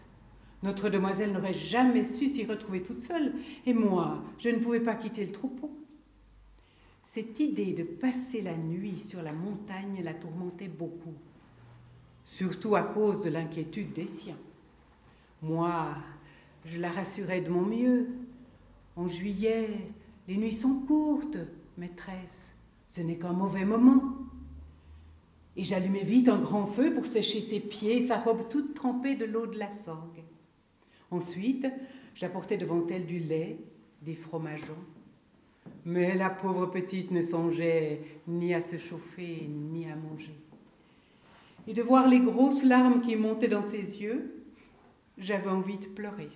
notre 0.64 0.90
demoiselle 0.90 1.34
n'aurait 1.34 1.54
jamais 1.54 2.04
su 2.04 2.30
s'y 2.30 2.46
retrouver 2.46 2.82
toute 2.82 3.02
seule, 3.02 3.34
et 3.66 3.74
moi, 3.74 4.24
je 4.38 4.50
ne 4.50 4.60
pouvais 4.60 4.80
pas 4.80 4.96
quitter 4.96 5.26
le 5.26 5.32
troupeau. 5.34 5.70
Cette 7.04 7.40
idée 7.42 7.74
de 7.74 7.84
passer 7.84 8.42
la 8.42 8.56
nuit 8.56 8.98
sur 8.98 9.22
la 9.22 9.34
montagne 9.34 10.02
la 10.04 10.14
tourmentait 10.14 10.70
beaucoup, 10.70 11.14
surtout 12.26 12.76
à 12.76 12.84
cause 12.84 13.22
de 13.22 13.30
l'inquiétude 13.30 13.94
des 13.94 14.08
siens. 14.08 14.40
Moi, 15.42 15.96
je 16.66 16.80
la 16.80 16.90
rassurais 16.90 17.42
de 17.42 17.50
mon 17.50 17.62
mieux. 17.62 18.08
En 18.96 19.08
juillet, 19.08 19.70
les 20.28 20.38
nuits 20.38 20.54
sont 20.54 20.80
courtes, 20.88 21.38
maîtresse. 21.78 22.56
Ce 22.88 23.02
n'est 23.02 23.18
qu'un 23.18 23.34
mauvais 23.34 23.66
moment. 23.66 24.16
Et 25.58 25.64
j'allumai 25.64 26.04
vite 26.04 26.30
un 26.30 26.40
grand 26.40 26.66
feu 26.66 26.94
pour 26.94 27.06
sécher 27.06 27.42
ses 27.42 27.60
pieds 27.60 27.98
et 27.98 28.08
sa 28.08 28.18
robe 28.18 28.48
toute 28.50 28.74
trempée 28.74 29.16
de 29.16 29.26
l'eau 29.26 29.46
de 29.46 29.60
la 29.60 29.72
sorgue. 29.72 30.24
Ensuite, 31.12 31.68
j'apportai 32.16 32.58
devant 32.58 32.88
elle 32.88 33.06
du 33.06 33.20
lait, 33.20 33.60
des 34.02 34.16
fromageons. 34.16 34.74
Mais 35.86 36.16
la 36.16 36.30
pauvre 36.30 36.68
petite 36.68 37.12
ne 37.12 37.22
songeait 37.22 38.02
ni 38.28 38.54
à 38.54 38.62
se 38.62 38.78
chauffer, 38.78 39.48
ni 39.50 39.90
à 39.90 39.96
manger. 39.96 40.36
Et 41.68 41.74
de 41.74 41.82
voir 41.82 42.08
les 42.08 42.20
grosses 42.20 42.64
larmes 42.64 43.02
qui 43.02 43.16
montaient 43.16 43.48
dans 43.48 43.68
ses 43.68 44.02
yeux, 44.02 44.46
j'avais 45.18 45.50
envie 45.50 45.78
de 45.78 45.88
pleurer, 45.88 46.30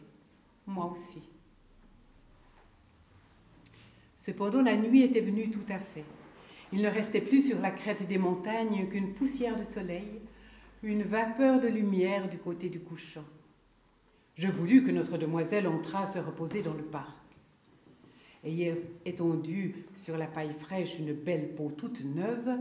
moi 0.65 0.91
aussi. 0.91 1.21
Cependant, 4.15 4.61
la 4.61 4.75
nuit 4.75 5.03
était 5.03 5.21
venue 5.21 5.49
tout 5.49 5.65
à 5.69 5.79
fait. 5.79 6.05
Il 6.73 6.81
ne 6.81 6.89
restait 6.89 7.21
plus 7.21 7.47
sur 7.47 7.61
la 7.61 7.71
crête 7.71 8.07
des 8.07 8.17
montagnes 8.17 8.87
qu'une 8.89 9.13
poussière 9.13 9.55
de 9.55 9.63
soleil, 9.63 10.19
une 10.83 11.03
vapeur 11.03 11.59
de 11.59 11.67
lumière 11.67 12.27
du 12.27 12.37
côté 12.37 12.69
du 12.69 12.79
couchant. 12.81 13.23
Je 14.35 14.49
voulus 14.49 14.83
que 14.83 14.91
notre 14.91 15.17
demoiselle 15.17 15.67
entrât 15.67 16.05
se 16.05 16.19
reposer 16.19 16.61
dans 16.61 16.73
le 16.73 16.83
parc. 16.83 17.26
Ayant 18.43 18.75
étendu 19.05 19.85
sur 19.95 20.17
la 20.17 20.27
paille 20.27 20.53
fraîche 20.53 20.99
une 20.99 21.13
belle 21.13 21.55
peau 21.55 21.71
toute 21.75 22.03
neuve, 22.03 22.57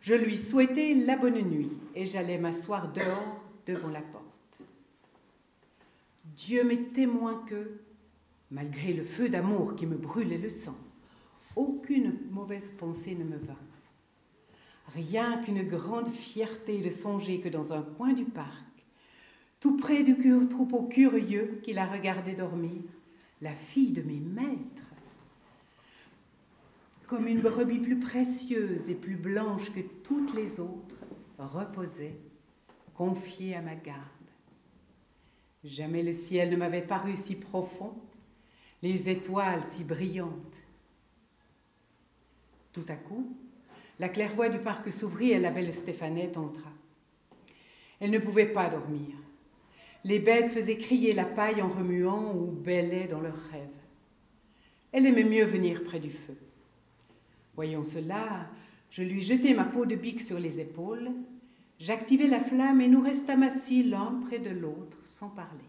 je 0.00 0.14
lui 0.14 0.36
souhaitai 0.36 0.94
la 0.94 1.16
bonne 1.16 1.40
nuit 1.42 1.70
et 1.94 2.06
j'allais 2.06 2.38
m'asseoir 2.38 2.92
dehors 2.92 3.42
devant 3.66 3.90
la 3.90 4.00
porte. 4.00 4.62
Dieu 6.36 6.64
m'est 6.64 6.92
témoin 6.92 7.44
que, 7.46 7.80
malgré 8.50 8.94
le 8.94 9.02
feu 9.02 9.28
d'amour 9.28 9.76
qui 9.76 9.86
me 9.86 9.96
brûlait 9.96 10.38
le 10.38 10.48
sang, 10.48 10.76
aucune 11.54 12.14
mauvaise 12.30 12.70
pensée 12.78 13.14
ne 13.14 13.24
me 13.24 13.36
vint. 13.36 13.54
Rien 14.94 15.42
qu'une 15.42 15.62
grande 15.62 16.08
fierté 16.08 16.80
de 16.80 16.90
songer 16.90 17.40
que 17.40 17.48
dans 17.48 17.72
un 17.72 17.82
coin 17.82 18.12
du 18.12 18.24
parc, 18.24 18.64
tout 19.60 19.76
près 19.76 20.02
du 20.02 20.16
troupeau 20.48 20.84
curieux 20.84 21.60
qui 21.62 21.74
la 21.74 21.86
regardait 21.86 22.34
dormir, 22.34 22.80
la 23.42 23.54
fille 23.54 23.92
de 23.92 24.02
mes 24.02 24.20
maîtres, 24.20 24.89
comme 27.10 27.26
une 27.26 27.40
brebis 27.40 27.80
plus 27.80 27.98
précieuse 27.98 28.88
et 28.88 28.94
plus 28.94 29.16
blanche 29.16 29.72
que 29.72 29.80
toutes 29.80 30.32
les 30.32 30.60
autres, 30.60 30.94
reposait, 31.38 32.14
confiée 32.94 33.56
à 33.56 33.60
ma 33.60 33.74
garde. 33.74 33.98
Jamais 35.64 36.04
le 36.04 36.12
ciel 36.12 36.50
ne 36.50 36.56
m'avait 36.56 36.86
paru 36.86 37.16
si 37.16 37.34
profond, 37.34 37.94
les 38.80 39.10
étoiles 39.10 39.64
si 39.64 39.82
brillantes. 39.82 40.30
Tout 42.72 42.86
à 42.86 42.94
coup, 42.94 43.36
la 43.98 44.08
claire-voie 44.08 44.48
du 44.48 44.58
parc 44.58 44.92
s'ouvrit 44.92 45.32
et 45.32 45.40
la 45.40 45.50
belle 45.50 45.74
Stéphanette 45.74 46.36
entra. 46.36 46.70
Elle 47.98 48.12
ne 48.12 48.20
pouvait 48.20 48.52
pas 48.52 48.70
dormir. 48.70 49.16
Les 50.04 50.20
bêtes 50.20 50.50
faisaient 50.50 50.78
crier 50.78 51.12
la 51.12 51.24
paille 51.24 51.60
en 51.60 51.68
remuant 51.68 52.36
ou 52.36 52.52
bêlaient 52.52 53.08
dans 53.08 53.20
leurs 53.20 53.50
rêves. 53.50 53.68
Elle 54.92 55.06
aimait 55.06 55.24
mieux 55.24 55.44
venir 55.44 55.82
près 55.82 55.98
du 55.98 56.10
feu. 56.10 56.36
Voyant 57.54 57.84
cela, 57.84 58.48
je 58.90 59.02
lui 59.02 59.20
jetai 59.20 59.54
ma 59.54 59.64
peau 59.64 59.86
de 59.86 59.96
bique 59.96 60.20
sur 60.20 60.38
les 60.38 60.60
épaules, 60.60 61.10
j'activai 61.78 62.26
la 62.26 62.40
flamme 62.40 62.80
et 62.80 62.88
nous 62.88 63.02
restâmes 63.02 63.42
assis 63.42 63.82
l'un 63.82 64.20
près 64.26 64.38
de 64.38 64.50
l'autre 64.50 64.98
sans 65.04 65.28
parler. 65.28 65.64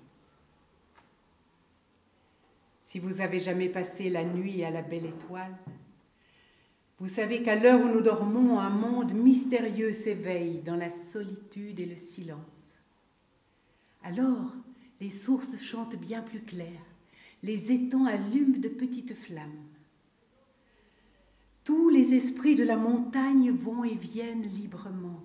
Si 2.79 2.99
vous 2.99 3.21
avez 3.21 3.39
jamais 3.39 3.69
passé 3.69 4.09
la 4.09 4.23
nuit 4.23 4.63
à 4.63 4.69
la 4.69 4.81
belle 4.81 5.05
étoile, 5.05 5.55
vous 6.99 7.07
savez 7.07 7.41
qu'à 7.41 7.55
l'heure 7.55 7.81
où 7.81 7.87
nous 7.87 8.01
dormons, 8.01 8.59
un 8.59 8.69
monde 8.69 9.13
mystérieux 9.13 9.91
s'éveille 9.91 10.59
dans 10.59 10.75
la 10.75 10.91
solitude 10.91 11.79
et 11.79 11.85
le 11.85 11.95
silence. 11.95 12.73
Alors, 14.03 14.53
les 14.99 15.09
sources 15.09 15.59
chantent 15.63 15.95
bien 15.95 16.21
plus 16.21 16.41
clair, 16.41 16.79
les 17.41 17.71
étangs 17.71 18.05
allument 18.05 18.59
de 18.59 18.67
petites 18.67 19.15
flammes. 19.15 19.70
Tous 21.63 21.89
les 21.89 22.13
esprits 22.13 22.55
de 22.55 22.63
la 22.63 22.77
montagne 22.77 23.51
vont 23.51 23.83
et 23.83 23.95
viennent 23.95 24.47
librement. 24.47 25.21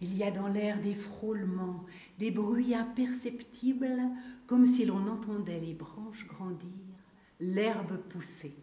Il 0.00 0.16
y 0.16 0.22
a 0.22 0.30
dans 0.30 0.48
l'air 0.48 0.80
des 0.80 0.94
frôlements, 0.94 1.84
des 2.18 2.30
bruits 2.30 2.74
imperceptibles, 2.74 4.02
comme 4.46 4.66
si 4.66 4.84
l'on 4.84 5.06
entendait 5.06 5.60
les 5.60 5.74
branches 5.74 6.26
grandir, 6.26 6.68
l'herbe 7.40 7.96
pousser. 8.08 8.54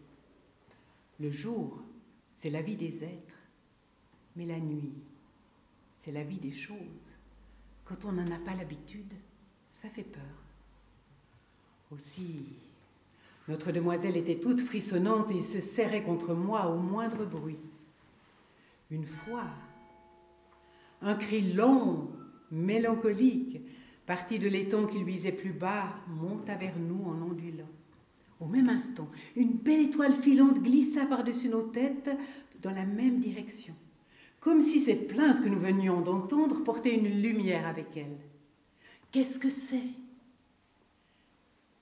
Le 1.18 1.30
jour 1.30 1.82
c'est 2.32 2.50
la 2.50 2.62
vie 2.62 2.76
des 2.76 3.04
êtres, 3.04 3.38
mais 4.34 4.46
la 4.46 4.58
nuit, 4.58 4.94
c'est 5.94 6.12
la 6.12 6.24
vie 6.24 6.40
des 6.40 6.50
choses. 6.50 7.14
Quand 7.84 8.04
on 8.04 8.12
n'en 8.12 8.30
a 8.32 8.38
pas 8.38 8.54
l'habitude, 8.56 9.12
ça 9.70 9.88
fait 9.88 10.02
peur. 10.02 10.22
Aussi, 11.90 12.46
notre 13.48 13.72
demoiselle 13.72 14.16
était 14.16 14.38
toute 14.38 14.60
frissonnante 14.60 15.30
et 15.30 15.40
se 15.40 15.60
serrait 15.60 16.02
contre 16.02 16.34
moi 16.34 16.68
au 16.68 16.78
moindre 16.78 17.24
bruit. 17.24 17.58
Une 18.90 19.04
fois, 19.04 19.44
un 21.00 21.14
cri 21.14 21.52
long, 21.52 22.08
mélancolique, 22.50 23.60
parti 24.06 24.38
de 24.38 24.48
l'étang 24.48 24.86
qui 24.86 24.98
luisait 24.98 25.32
plus 25.32 25.52
bas, 25.52 25.96
monta 26.08 26.54
vers 26.54 26.78
nous 26.78 27.04
en 27.04 27.20
ondulant. 27.22 27.68
Au 28.40 28.46
même 28.46 28.68
instant, 28.68 29.08
une 29.36 29.52
belle 29.52 29.86
étoile 29.86 30.12
filante 30.12 30.62
glissa 30.62 31.06
par-dessus 31.06 31.48
nos 31.48 31.62
têtes 31.62 32.10
dans 32.60 32.72
la 32.72 32.84
même 32.84 33.18
direction, 33.18 33.74
comme 34.40 34.62
si 34.62 34.80
cette 34.80 35.08
plainte 35.08 35.42
que 35.42 35.48
nous 35.48 35.58
venions 35.58 36.00
d'entendre 36.00 36.62
portait 36.62 36.94
une 36.94 37.22
lumière 37.22 37.66
avec 37.66 37.96
elle. 37.96 38.18
Qu'est-ce 39.10 39.38
que 39.38 39.50
c'est? 39.50 39.90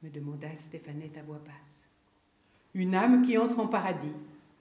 Me 0.03 0.11
demanda 0.11 0.55
Stéphanette 0.57 1.19
à 1.19 1.23
voix 1.23 1.41
basse. 1.45 1.89
Une 2.75 2.95
âme 2.95 3.23
qui 3.23 3.37
entre 3.37 3.59
en 3.59 3.67
paradis, 3.67 4.13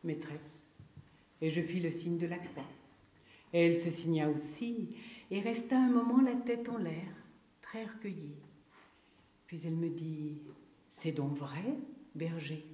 maîtresse. 0.03 0.67
Et 1.41 1.49
je 1.49 1.61
fis 1.61 1.79
le 1.79 1.91
signe 1.91 2.17
de 2.17 2.27
la 2.27 2.37
croix. 2.37 2.65
elle 3.53 3.77
se 3.77 3.89
signa 3.89 4.29
aussi 4.29 4.89
et 5.31 5.39
resta 5.39 5.77
un 5.77 5.89
moment 5.89 6.21
la 6.21 6.35
tête 6.35 6.67
en 6.69 6.77
l'air, 6.77 7.13
très 7.61 7.85
recueillie. 7.85 8.35
Puis 9.47 9.61
elle 9.65 9.75
me 9.75 9.89
dit 9.89 10.37
c'est 10.87 11.11
donc 11.11 11.37
vrai, 11.37 11.77
berger, 12.15 12.65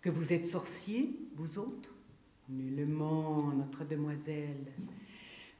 que 0.00 0.10
vous 0.10 0.32
êtes 0.32 0.46
sorcier, 0.46 1.14
vous 1.36 1.58
autres? 1.58 1.94
Nullement, 2.48 3.52
notre 3.52 3.84
demoiselle. 3.84 4.72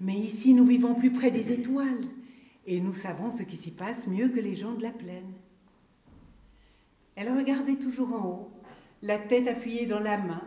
Mais 0.01 0.15
ici, 0.15 0.55
nous 0.55 0.65
vivons 0.65 0.95
plus 0.95 1.13
près 1.13 1.31
des 1.31 1.53
étoiles, 1.53 2.05
et 2.67 2.81
nous 2.81 2.93
savons 2.93 3.31
ce 3.31 3.43
qui 3.43 3.57
s'y 3.57 3.71
passe 3.71 4.07
mieux 4.07 4.29
que 4.29 4.41
les 4.41 4.55
gens 4.55 4.75
de 4.75 4.83
la 4.83 4.91
plaine. 4.91 5.33
Elle 7.17 7.37
regardait 7.37 7.77
toujours 7.77 8.13
en 8.13 8.27
haut, 8.27 8.51
la 9.03 9.19
tête 9.19 9.47
appuyée 9.47 9.87
dans 9.87 10.01
la 10.01 10.19
main, 10.19 10.43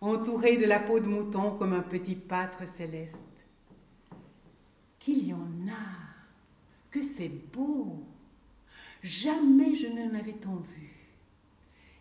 entouré 0.00 0.56
de 0.56 0.64
la 0.64 0.80
peau 0.80 1.00
de 1.00 1.06
mouton 1.06 1.56
comme 1.56 1.72
un 1.72 1.82
petit 1.82 2.16
pâtre 2.16 2.66
céleste. 2.66 3.26
Qu'il 4.98 5.26
y 5.26 5.32
en 5.32 5.68
a, 5.68 6.08
que 6.90 7.02
c'est 7.02 7.30
beau. 7.52 8.04
Jamais 9.02 9.74
je 9.74 9.86
n'en 9.86 10.18
avais 10.18 10.32
tant 10.32 10.56
vu. 10.56 10.92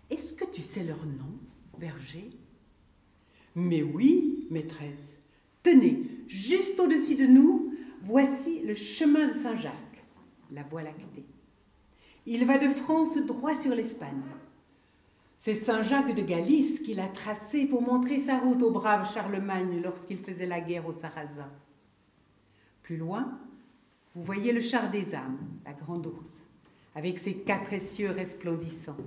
Est-ce 0.09 0.33
que 0.33 0.45
tu 0.45 0.61
sais 0.61 0.83
leur 0.83 1.05
nom, 1.05 1.37
berger? 1.77 2.31
Mais 3.55 3.83
oui, 3.83 4.47
maîtresse. 4.49 5.19
Tenez, 5.61 6.03
juste 6.27 6.79
au-dessus 6.79 7.15
de 7.15 7.25
nous, 7.25 7.73
voici 8.03 8.61
le 8.61 8.73
chemin 8.73 9.27
de 9.27 9.33
Saint-Jacques, 9.33 10.05
la 10.51 10.63
voie 10.63 10.81
lactée. 10.81 11.25
Il 12.29 12.43
va 12.43 12.57
de 12.57 12.67
France 12.67 13.17
droit 13.19 13.55
sur 13.55 13.73
l'Espagne. 13.73 14.21
C'est 15.37 15.53
Saint 15.53 15.81
Jacques 15.81 16.13
de 16.13 16.21
Galice 16.21 16.81
qui 16.81 16.93
l'a 16.93 17.07
tracé 17.07 17.65
pour 17.65 17.81
montrer 17.81 18.19
sa 18.19 18.37
route 18.37 18.61
au 18.63 18.69
brave 18.69 19.09
Charlemagne 19.09 19.81
lorsqu'il 19.81 20.17
faisait 20.17 20.45
la 20.45 20.59
guerre 20.59 20.85
aux 20.85 20.93
Sarrasins. 20.93 21.49
Plus 22.83 22.97
loin, 22.97 23.39
vous 24.13 24.23
voyez 24.23 24.51
le 24.51 24.59
char 24.59 24.91
des 24.91 25.15
âmes, 25.15 25.39
la 25.65 25.71
grande 25.71 26.05
ours, 26.05 26.45
avec 26.95 27.17
ses 27.17 27.33
quatre 27.33 27.71
essieux 27.71 28.11
resplendissants. 28.11 28.97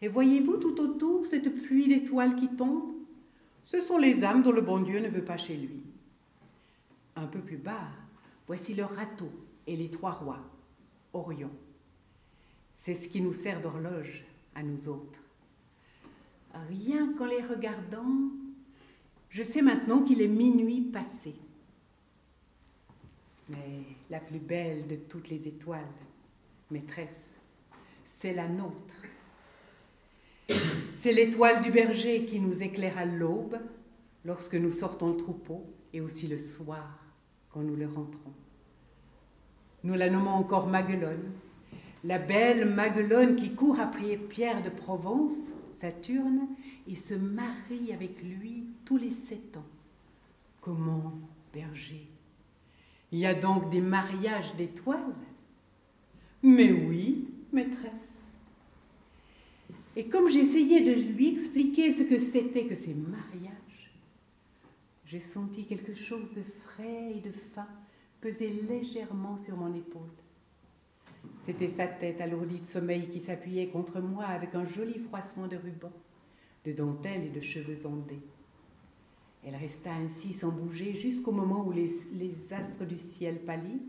Et 0.00 0.08
voyez-vous 0.08 0.56
tout 0.56 0.80
autour 0.80 1.26
cette 1.26 1.62
pluie 1.62 1.88
d'étoiles 1.88 2.36
qui 2.36 2.48
tombe? 2.48 2.94
Ce 3.64 3.82
sont 3.82 3.98
les 3.98 4.24
âmes 4.24 4.42
dont 4.42 4.52
le 4.52 4.62
bon 4.62 4.80
Dieu 4.80 5.00
ne 5.00 5.10
veut 5.10 5.26
pas 5.26 5.36
chez 5.36 5.58
lui. 5.58 5.82
Un 7.16 7.26
peu 7.26 7.40
plus 7.40 7.58
bas, 7.58 7.88
voici 8.46 8.72
le 8.72 8.84
râteau 8.84 9.30
et 9.66 9.76
les 9.76 9.90
trois 9.90 10.12
rois, 10.12 10.40
Orion. 11.12 11.50
C'est 12.82 12.94
ce 12.94 13.10
qui 13.10 13.20
nous 13.20 13.34
sert 13.34 13.60
d'horloge 13.60 14.24
à 14.54 14.62
nous 14.62 14.88
autres. 14.88 15.20
Rien 16.70 17.12
qu'en 17.12 17.26
les 17.26 17.42
regardant, 17.42 18.30
je 19.28 19.42
sais 19.42 19.60
maintenant 19.60 20.00
qu'il 20.00 20.22
est 20.22 20.28
minuit 20.28 20.80
passé. 20.80 21.34
Mais 23.50 23.82
la 24.08 24.18
plus 24.18 24.38
belle 24.38 24.86
de 24.86 24.96
toutes 24.96 25.28
les 25.28 25.46
étoiles, 25.46 25.92
maîtresse, 26.70 27.36
c'est 28.16 28.32
la 28.32 28.48
nôtre. 28.48 28.96
C'est 30.96 31.12
l'étoile 31.12 31.60
du 31.60 31.70
berger 31.70 32.24
qui 32.24 32.40
nous 32.40 32.62
éclaire 32.62 32.96
à 32.96 33.04
l'aube 33.04 33.58
lorsque 34.24 34.54
nous 34.54 34.70
sortons 34.70 35.10
le 35.10 35.18
troupeau 35.18 35.66
et 35.92 36.00
aussi 36.00 36.28
le 36.28 36.38
soir 36.38 36.98
quand 37.50 37.60
nous 37.60 37.76
le 37.76 37.86
rentrons. 37.86 38.32
Nous 39.84 39.94
la 39.94 40.08
nommons 40.08 40.30
encore 40.30 40.66
Maguelone, 40.66 41.30
la 42.04 42.18
belle 42.18 42.64
Maguelone 42.64 43.36
qui 43.36 43.54
court 43.54 43.78
après 43.78 44.16
Pierre 44.16 44.62
de 44.62 44.70
Provence, 44.70 45.50
Saturne, 45.72 46.48
et 46.86 46.94
se 46.94 47.14
marie 47.14 47.92
avec 47.92 48.22
lui 48.22 48.64
tous 48.84 48.96
les 48.96 49.10
sept 49.10 49.56
ans. 49.56 49.66
Comment, 50.60 51.12
berger? 51.52 52.06
Il 53.12 53.18
y 53.18 53.26
a 53.26 53.34
donc 53.34 53.70
des 53.70 53.80
mariages 53.80 54.54
d'étoiles? 54.56 55.14
Mais 56.42 56.72
oui, 56.72 57.28
maîtresse. 57.52 58.32
Et 59.96 60.06
comme 60.08 60.28
j'essayais 60.28 60.80
de 60.80 61.12
lui 61.12 61.28
expliquer 61.28 61.92
ce 61.92 62.02
que 62.02 62.18
c'était 62.18 62.66
que 62.66 62.74
ces 62.74 62.94
mariages, 62.94 63.92
j'ai 65.04 65.20
senti 65.20 65.66
quelque 65.66 65.94
chose 65.94 66.32
de 66.34 66.42
frais 66.64 67.12
et 67.16 67.20
de 67.20 67.32
fin 67.32 67.66
peser 68.20 68.48
légèrement 68.48 69.36
sur 69.36 69.56
mon 69.56 69.74
épaule. 69.74 70.08
C'était 71.50 71.68
sa 71.68 71.88
tête 71.88 72.20
alourdie 72.20 72.60
de 72.60 72.64
sommeil 72.64 73.08
qui 73.08 73.18
s'appuyait 73.18 73.66
contre 73.66 74.00
moi 74.00 74.24
avec 74.24 74.54
un 74.54 74.64
joli 74.64 75.00
froissement 75.00 75.48
de 75.48 75.56
ruban, 75.56 75.90
de 76.64 76.70
dentelle 76.70 77.24
et 77.24 77.28
de 77.28 77.40
cheveux 77.40 77.88
ondés. 77.88 78.22
Elle 79.44 79.56
resta 79.56 79.92
ainsi 79.92 80.32
sans 80.32 80.50
bouger 80.52 80.94
jusqu'au 80.94 81.32
moment 81.32 81.66
où 81.66 81.72
les, 81.72 81.90
les, 82.12 82.52
astres 82.52 82.84
du 82.84 82.96
ciel 82.96 83.40
pâlirent, 83.40 83.80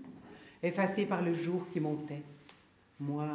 effacés 0.63 1.05
par 1.05 1.21
le 1.21 1.33
jour 1.33 1.69
qui 1.69 1.79
montait. 1.79 2.23
Moi, 2.99 3.29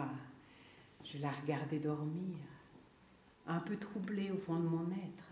je 1.04 1.18
la 1.18 1.30
regardais 1.30 1.78
dormir, 1.78 2.34
un 3.46 3.60
peu 3.60 3.76
troublée 3.76 4.32
au 4.32 4.38
fond 4.38 4.58
de 4.58 4.66
mon 4.66 4.90
être, 4.90 5.30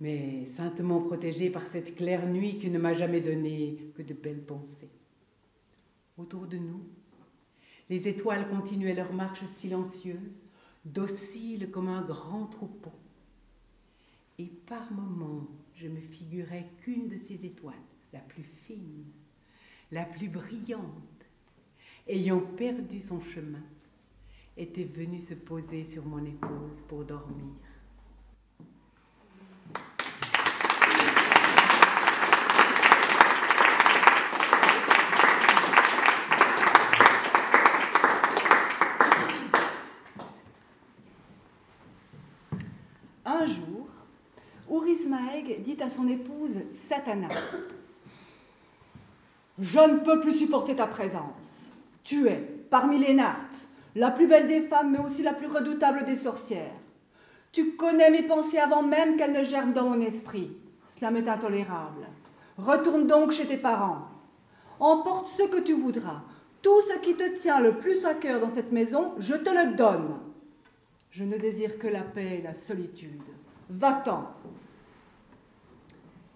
mais 0.00 0.44
saintement 0.44 1.00
protégée 1.00 1.50
par 1.50 1.66
cette 1.66 1.96
claire 1.96 2.28
nuit 2.28 2.58
qui 2.58 2.70
ne 2.70 2.78
m'a 2.78 2.92
jamais 2.92 3.20
donné 3.20 3.76
que 3.96 4.02
de 4.02 4.14
belles 4.14 4.44
pensées. 4.44 4.92
Autour 6.16 6.46
de 6.46 6.58
nous, 6.58 6.84
les 7.92 8.08
étoiles 8.08 8.48
continuaient 8.48 8.94
leur 8.94 9.12
marche 9.12 9.44
silencieuse, 9.44 10.42
dociles 10.82 11.70
comme 11.70 11.88
un 11.88 12.00
grand 12.00 12.46
troupeau. 12.46 12.94
Et 14.38 14.46
par 14.46 14.90
moments, 14.90 15.46
je 15.74 15.88
me 15.88 16.00
figurais 16.00 16.70
qu'une 16.80 17.08
de 17.08 17.18
ces 17.18 17.44
étoiles, 17.44 17.74
la 18.14 18.20
plus 18.20 18.44
fine, 18.44 19.04
la 19.90 20.06
plus 20.06 20.28
brillante, 20.28 21.26
ayant 22.08 22.40
perdu 22.40 22.98
son 22.98 23.20
chemin, 23.20 23.62
était 24.56 24.84
venue 24.84 25.20
se 25.20 25.34
poser 25.34 25.84
sur 25.84 26.06
mon 26.06 26.24
épaule 26.24 26.74
pour 26.88 27.04
dormir. 27.04 27.52
dit 45.62 45.81
à 45.81 45.81
son 45.92 46.08
épouse 46.08 46.62
Satana 46.72 47.28
Je 49.58 49.78
ne 49.78 49.98
peux 49.98 50.20
plus 50.20 50.32
supporter 50.32 50.74
ta 50.74 50.86
présence. 50.86 51.70
Tu 52.02 52.26
es, 52.26 52.40
parmi 52.70 52.98
les 52.98 53.14
nartes, 53.14 53.68
la 53.94 54.10
plus 54.10 54.26
belle 54.26 54.48
des 54.48 54.62
femmes, 54.62 54.92
mais 54.92 54.98
aussi 54.98 55.22
la 55.22 55.34
plus 55.34 55.46
redoutable 55.46 56.04
des 56.04 56.16
sorcières. 56.16 56.72
Tu 57.52 57.76
connais 57.76 58.10
mes 58.10 58.22
pensées 58.22 58.58
avant 58.58 58.82
même 58.82 59.16
qu'elles 59.16 59.32
ne 59.32 59.44
germent 59.44 59.74
dans 59.74 59.90
mon 59.90 60.00
esprit. 60.00 60.50
Cela 60.88 61.10
m'est 61.10 61.28
intolérable. 61.28 62.06
Retourne 62.56 63.06
donc 63.06 63.32
chez 63.32 63.46
tes 63.46 63.58
parents. 63.58 64.08
Emporte 64.80 65.28
ce 65.28 65.42
que 65.44 65.60
tu 65.60 65.74
voudras. 65.74 66.22
Tout 66.62 66.80
ce 66.82 66.98
qui 67.00 67.14
te 67.14 67.36
tient 67.38 67.60
le 67.60 67.76
plus 67.76 68.04
à 68.06 68.14
cœur 68.14 68.40
dans 68.40 68.48
cette 68.48 68.72
maison, 68.72 69.12
je 69.18 69.34
te 69.34 69.50
le 69.50 69.76
donne. 69.76 70.18
Je 71.10 71.24
ne 71.24 71.36
désire 71.36 71.78
que 71.78 71.88
la 71.88 72.02
paix 72.02 72.38
et 72.38 72.42
la 72.42 72.54
solitude. 72.54 73.28
Va-t'en, 73.68 74.30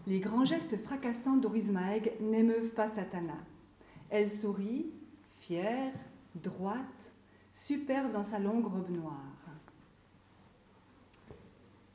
les 0.07 0.21
grands 0.21 0.45
gestes 0.45 0.77
fracassants 0.77 1.37
d'Orismaeg 1.37 2.13
n'émeuvent 2.21 2.71
pas 2.71 2.89
Satana. 2.89 3.37
Elle 4.09 4.31
sourit, 4.31 4.87
fière, 5.37 5.93
droite, 6.35 7.13
superbe 7.53 8.13
dans 8.13 8.23
sa 8.23 8.39
longue 8.39 8.67
robe 8.67 8.91
noire. 8.91 9.37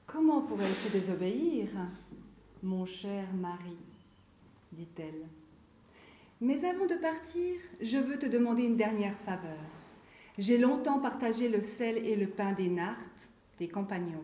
Comment 0.07 0.41
pourrais-je 0.41 0.87
te 0.87 0.91
désobéir, 0.91 1.69
mon 2.61 2.85
cher 2.85 3.33
mari? 3.33 3.77
dit-elle. 4.73 5.27
Mais 6.39 6.65
avant 6.65 6.85
de 6.85 6.95
partir, 6.95 7.59
je 7.81 7.97
veux 7.97 8.17
te 8.17 8.25
demander 8.25 8.63
une 8.63 8.77
dernière 8.77 9.17
faveur. 9.17 9.59
J'ai 10.37 10.57
longtemps 10.57 10.99
partagé 10.99 11.49
le 11.49 11.61
sel 11.61 11.97
et 11.97 12.15
le 12.15 12.27
pain 12.27 12.53
des 12.53 12.69
nartes, 12.69 13.29
tes 13.57 13.67
compagnons. 13.67 14.23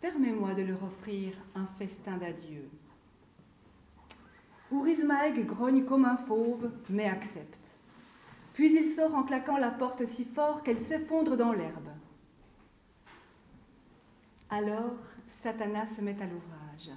Permets-moi 0.00 0.54
de 0.54 0.62
leur 0.62 0.82
offrir 0.84 1.32
un 1.56 1.66
festin 1.66 2.16
d'adieu. 2.18 2.68
Ourismaeg 4.70 5.44
grogne 5.44 5.84
comme 5.84 6.04
un 6.04 6.16
fauve, 6.16 6.70
mais 6.88 7.06
accepte. 7.06 7.78
Puis 8.54 8.76
il 8.76 8.88
sort 8.88 9.14
en 9.14 9.24
claquant 9.24 9.56
la 9.56 9.70
porte 9.70 10.04
si 10.04 10.24
fort 10.24 10.62
qu'elle 10.62 10.78
s'effondre 10.78 11.36
dans 11.36 11.52
l'herbe. 11.52 11.88
Alors, 14.50 14.96
Satana 15.26 15.84
se 15.84 16.00
met 16.00 16.16
à 16.22 16.26
l'ouvrage. 16.26 16.90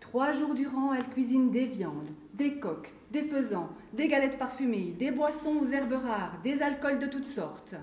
Trois 0.00 0.32
jours 0.32 0.54
durant, 0.54 0.92
elle 0.92 1.08
cuisine 1.08 1.50
des 1.50 1.66
viandes, 1.66 2.10
des 2.34 2.58
coques, 2.58 2.92
des 3.12 3.24
faisans, 3.24 3.68
des 3.92 4.08
galettes 4.08 4.38
parfumées, 4.38 4.92
des 4.92 5.12
boissons 5.12 5.56
aux 5.60 5.66
herbes 5.66 5.92
rares, 5.92 6.40
des 6.42 6.62
alcools 6.62 6.98
de 6.98 7.06
toutes 7.06 7.26
sortes. 7.26 7.76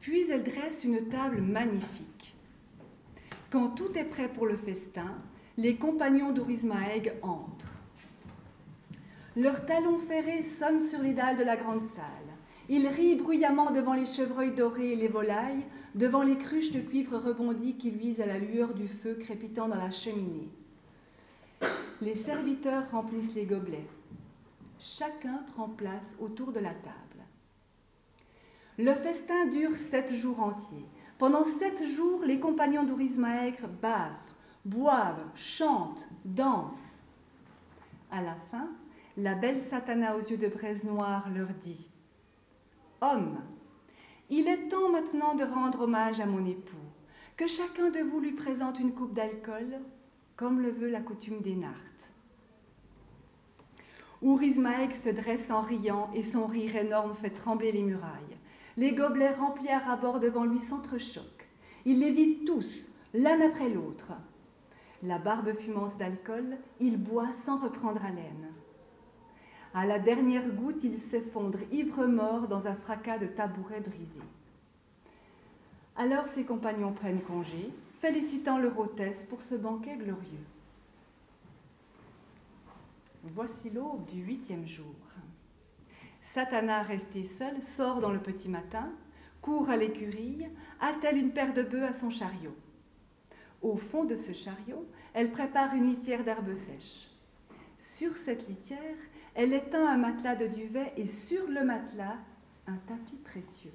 Puis 0.00 0.30
elle 0.30 0.42
dresse 0.42 0.84
une 0.84 1.08
table 1.08 1.42
magnifique. 1.42 2.33
Quand 3.54 3.68
tout 3.68 3.96
est 3.96 4.04
prêt 4.04 4.28
pour 4.28 4.46
le 4.46 4.56
festin, 4.56 5.14
les 5.58 5.76
compagnons 5.76 6.32
d'Ourismaeg 6.32 7.12
entrent. 7.22 7.78
Leurs 9.36 9.64
talons 9.64 10.00
ferrés 10.00 10.42
sonnent 10.42 10.80
sur 10.80 11.00
les 11.00 11.12
dalles 11.12 11.36
de 11.36 11.44
la 11.44 11.54
grande 11.56 11.84
salle. 11.84 12.02
Ils 12.68 12.88
rient 12.88 13.14
bruyamment 13.14 13.70
devant 13.70 13.94
les 13.94 14.06
chevreuils 14.06 14.56
dorés 14.56 14.94
et 14.94 14.96
les 14.96 15.06
volailles, 15.06 15.64
devant 15.94 16.24
les 16.24 16.36
cruches 16.36 16.72
de 16.72 16.80
cuivre 16.80 17.16
rebondies 17.16 17.76
qui 17.76 17.92
luisent 17.92 18.20
à 18.20 18.26
la 18.26 18.40
lueur 18.40 18.74
du 18.74 18.88
feu 18.88 19.14
crépitant 19.14 19.68
dans 19.68 19.76
la 19.76 19.92
cheminée. 19.92 20.50
Les 22.00 22.16
serviteurs 22.16 22.90
remplissent 22.90 23.36
les 23.36 23.46
gobelets. 23.46 23.86
Chacun 24.80 25.44
prend 25.54 25.68
place 25.68 26.16
autour 26.18 26.50
de 26.50 26.58
la 26.58 26.74
table. 26.74 27.22
Le 28.78 28.94
festin 28.94 29.46
dure 29.46 29.76
sept 29.76 30.12
jours 30.12 30.40
entiers. 30.40 30.86
Pendant 31.18 31.44
sept 31.44 31.84
jours, 31.84 32.24
les 32.24 32.40
compagnons 32.40 32.82
d'Ourismaègre 32.82 33.68
bavent, 33.80 34.12
boivent, 34.64 35.24
chantent, 35.34 36.08
dansent. 36.24 37.00
À 38.10 38.20
la 38.20 38.34
fin, 38.50 38.68
la 39.16 39.34
belle 39.34 39.60
Satana 39.60 40.16
aux 40.16 40.20
yeux 40.20 40.36
de 40.36 40.48
braise 40.48 40.82
noire 40.82 41.28
leur 41.30 41.48
dit 41.64 41.88
Homme, 43.00 43.38
il 44.28 44.48
est 44.48 44.68
temps 44.68 44.90
maintenant 44.90 45.34
de 45.34 45.44
rendre 45.44 45.82
hommage 45.82 46.18
à 46.18 46.26
mon 46.26 46.44
époux, 46.44 46.76
que 47.36 47.46
chacun 47.46 47.90
de 47.90 48.00
vous 48.00 48.18
lui 48.18 48.32
présente 48.32 48.80
une 48.80 48.92
coupe 48.92 49.14
d'alcool, 49.14 49.78
comme 50.36 50.60
le 50.60 50.70
veut 50.70 50.90
la 50.90 51.00
coutume 51.00 51.42
des 51.42 51.54
Nartes. 51.54 51.80
Ourismaëg 54.22 54.94
se 54.94 55.10
dresse 55.10 55.50
en 55.50 55.60
riant 55.60 56.10
et 56.14 56.22
son 56.22 56.46
rire 56.46 56.74
énorme 56.76 57.14
fait 57.14 57.30
trembler 57.30 57.72
les 57.72 57.82
murailles. 57.82 58.33
Les 58.76 58.92
gobelets 58.92 59.32
remplis 59.32 59.68
à 59.68 59.78
rabord 59.78 60.20
devant 60.20 60.44
lui 60.44 60.60
s'entrechoquent. 60.60 61.48
Il 61.84 62.00
les 62.00 62.10
vide 62.10 62.44
tous, 62.44 62.88
l'un 63.12 63.40
après 63.40 63.68
l'autre. 63.68 64.12
La 65.02 65.18
barbe 65.18 65.52
fumante 65.52 65.96
d'alcool, 65.98 66.56
il 66.80 66.96
boit 66.96 67.32
sans 67.32 67.56
reprendre 67.58 68.04
haleine. 68.04 68.48
À 69.74 69.86
la 69.86 69.98
dernière 69.98 70.48
goutte, 70.48 70.82
il 70.82 70.98
s'effondre 70.98 71.58
ivre-mort 71.72 72.48
dans 72.48 72.66
un 72.66 72.74
fracas 72.74 73.18
de 73.18 73.26
tabourets 73.26 73.80
brisés. 73.80 74.20
Alors 75.96 76.26
ses 76.26 76.44
compagnons 76.44 76.92
prennent 76.92 77.22
congé, 77.22 77.70
félicitant 78.00 78.58
leur 78.58 78.78
hôtesse 78.78 79.24
pour 79.24 79.42
ce 79.42 79.54
banquet 79.54 79.96
glorieux. 79.96 80.46
Voici 83.22 83.70
l'aube 83.70 84.04
du 84.06 84.20
huitième 84.22 84.66
jour. 84.66 84.94
Satana, 86.34 86.82
resté 86.82 87.22
seul, 87.22 87.62
sort 87.62 88.00
dans 88.00 88.10
le 88.10 88.18
petit 88.18 88.48
matin, 88.48 88.90
court 89.40 89.70
à 89.70 89.76
l'écurie, 89.76 90.44
attelle 90.80 91.16
une 91.16 91.30
paire 91.30 91.54
de 91.54 91.62
bœufs 91.62 91.84
à 91.84 91.92
son 91.92 92.10
chariot. 92.10 92.56
Au 93.62 93.76
fond 93.76 94.04
de 94.04 94.16
ce 94.16 94.32
chariot, 94.32 94.84
elle 95.12 95.30
prépare 95.30 95.76
une 95.76 95.86
litière 95.86 96.24
d'herbes 96.24 96.54
sèches. 96.54 97.06
Sur 97.78 98.16
cette 98.16 98.48
litière, 98.48 98.96
elle 99.36 99.52
étend 99.52 99.86
un 99.86 99.96
matelas 99.96 100.34
de 100.34 100.48
duvet 100.48 100.92
et 100.96 101.06
sur 101.06 101.46
le 101.46 101.62
matelas, 101.62 102.18
un 102.66 102.78
tapis 102.88 103.20
précieux. 103.22 103.74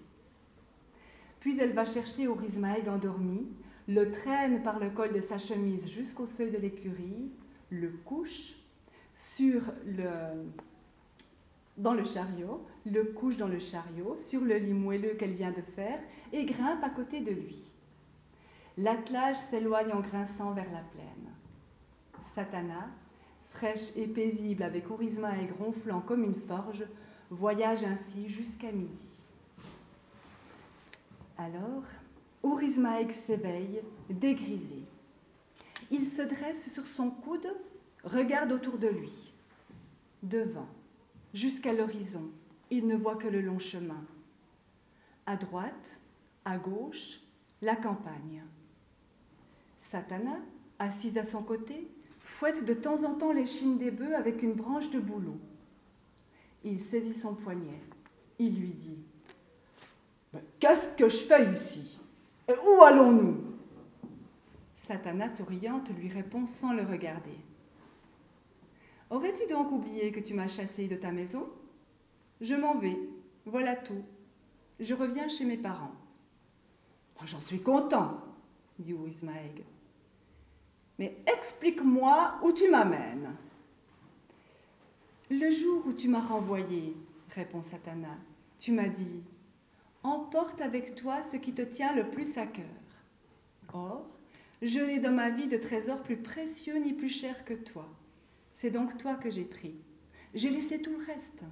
Puis 1.40 1.58
elle 1.62 1.72
va 1.72 1.86
chercher 1.86 2.28
Orismaeg 2.28 2.90
endormi, 2.90 3.48
le 3.88 4.12
traîne 4.12 4.64
par 4.64 4.80
le 4.80 4.90
col 4.90 5.14
de 5.14 5.22
sa 5.22 5.38
chemise 5.38 5.88
jusqu'au 5.88 6.26
seuil 6.26 6.52
de 6.52 6.58
l'écurie, 6.58 7.32
le 7.70 7.90
couche 8.04 8.56
sur 9.14 9.62
le, 9.86 10.10
dans 11.80 11.94
le 11.94 12.04
chariot, 12.04 12.66
le 12.86 13.06
couche 13.06 13.38
dans 13.38 13.48
le 13.48 13.60
chariot, 13.60 14.18
sur 14.18 14.42
le 14.42 14.58
lit 14.58 14.74
moelleux 14.74 15.16
qu'elle 15.16 15.34
vient 15.34 15.52
de 15.52 15.62
faire, 15.62 16.00
et 16.32 16.46
grimpe 16.46 16.84
à 16.84 16.90
côté 16.90 17.22
de 17.22 17.32
lui. 17.32 17.72
L'attelage 18.78 19.38
s'éloigne 19.38 19.92
en 19.94 20.02
grinçant 20.02 20.52
vers 20.52 20.72
la 20.72 20.82
plaine. 20.82 21.34
Satana, 22.22 22.90
fraîche 23.44 23.96
et 23.96 24.08
paisible 24.08 24.64
avec 24.64 24.92
Orisma 24.92 25.32
et 25.38 25.50
ronflant 25.58 26.02
comme 26.02 26.24
une 26.24 26.36
forge, 26.36 26.86
voyage 27.30 27.84
ainsi 27.84 28.30
jusqu'à 28.30 28.72
midi. 28.72 29.24
Alors, 31.38 31.84
Ourismaeg 32.44 33.12
s'éveille, 33.12 33.82
dégrisé. 34.10 34.84
Il 35.92 36.06
se 36.06 36.22
dresse 36.22 36.72
sur 36.72 36.86
son 36.86 37.10
coude, 37.10 37.48
regarde 38.04 38.52
autour 38.52 38.78
de 38.78 38.88
lui. 38.88 39.34
Devant, 40.22 40.68
jusqu'à 41.34 41.74
l'horizon, 41.74 42.30
il 42.72 42.88
ne 42.88 42.96
voit 42.96 43.16
que 43.16 43.28
le 43.28 43.42
long 43.42 43.60
chemin. 43.60 44.04
À 45.26 45.36
droite, 45.36 46.00
à 46.46 46.58
gauche, 46.58 47.20
la 47.62 47.76
campagne. 47.76 48.44
Satana, 49.78 50.38
assise 50.78 51.18
à 51.18 51.26
son 51.26 51.44
côté, 51.44 51.88
fouette 52.20 52.66
de 52.66 52.74
temps 52.74 53.04
en 53.04 53.16
temps 53.16 53.34
les 53.34 53.46
chines 53.46 53.78
des 53.78 53.92
bœufs 53.92 54.16
avec 54.16 54.44
une 54.44 54.54
branche 54.54 54.90
de 54.92 55.00
bouleau. 55.00 55.40
Il 56.64 56.80
saisit 56.80 57.14
son 57.14 57.36
poignet. 57.36 57.82
Il 58.38 58.60
lui 58.60 58.72
dit 58.72 58.98
Qu'est-ce 60.60 60.90
que 60.90 61.10
je 61.10 61.18
fais 61.18 61.50
ici? 61.50 62.00
Et 62.48 62.54
où 62.54 62.82
allons-nous? 62.82 63.38
Satana, 64.76 65.30
souriante, 65.30 65.92
lui 65.98 66.10
répond 66.10 66.48
sans 66.48 66.74
le 66.74 66.84
regarder. 66.84 67.38
Aurais-tu 69.10 69.48
donc 69.48 69.72
oublié 69.72 70.12
que 70.12 70.20
tu 70.20 70.34
m'as 70.34 70.48
chassé 70.48 70.88
de 70.88 70.96
ta 70.96 71.12
maison? 71.12 71.50
Je 72.42 72.56
m'en 72.56 72.76
vais, 72.76 72.98
voilà 73.46 73.76
tout. 73.76 74.04
Je 74.80 74.94
reviens 74.94 75.28
chez 75.28 75.46
mes 75.46 75.58
parents. 75.58 75.96
J'en 77.26 77.40
suis 77.40 77.62
content, 77.62 78.22
dit 78.78 78.94
Ouismaeg. 78.94 79.66
Mais 80.98 81.18
explique-moi 81.28 82.40
où 82.44 82.52
tu 82.54 82.70
m'amènes. 82.70 83.36
Le 85.30 85.52
jour 85.52 85.84
où 85.86 85.94
tu 85.94 86.08
m'as 86.08 86.22
renvoyé, 86.22 86.96
répond 87.30 87.62
Satana, 87.62 88.18
tu 88.58 88.72
m'as 88.72 88.88
dit 88.88 89.24
Emporte 90.04 90.62
avec 90.62 90.96
toi 90.96 91.24
ce 91.24 91.36
qui 91.36 91.54
te 91.54 91.62
tient 91.62 91.94
le 91.94 92.10
plus 92.10 92.38
à 92.38 92.46
cœur. 92.46 92.66
Or, 93.74 94.08
je 94.62 94.80
n'ai 94.80 95.00
dans 95.00 95.12
ma 95.12 95.30
vie 95.30 95.48
de 95.48 95.58
trésor 95.58 96.02
plus 96.02 96.18
précieux 96.18 96.78
ni 96.78 96.94
plus 96.94 97.10
cher 97.10 97.44
que 97.46 97.54
toi. 97.54 97.88
C'est 98.62 98.72
donc 98.72 98.98
toi 98.98 99.16
que 99.16 99.32
j'ai 99.32 99.46
pris. 99.46 99.74
J'ai 100.34 100.50
laissé 100.50 100.82
tout 100.82 100.92
le 100.92 101.06
reste. 101.06 101.46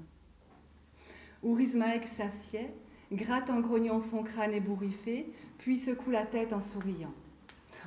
Ourismaek 1.41 2.05
s'assied, 2.05 2.69
gratte 3.13 3.49
en 3.49 3.61
grognant 3.61 3.97
son 3.97 4.23
crâne 4.23 4.53
ébouriffé, 4.53 5.31
puis 5.57 5.77
secoue 5.77 6.09
la 6.09 6.25
tête 6.25 6.51
en 6.51 6.59
souriant. 6.59 7.13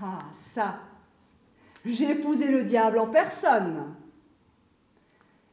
Ah, 0.00 0.24
ça 0.32 0.80
J'ai 1.84 2.12
épousé 2.12 2.50
le 2.50 2.64
diable 2.64 2.98
en 2.98 3.08
personne 3.08 3.94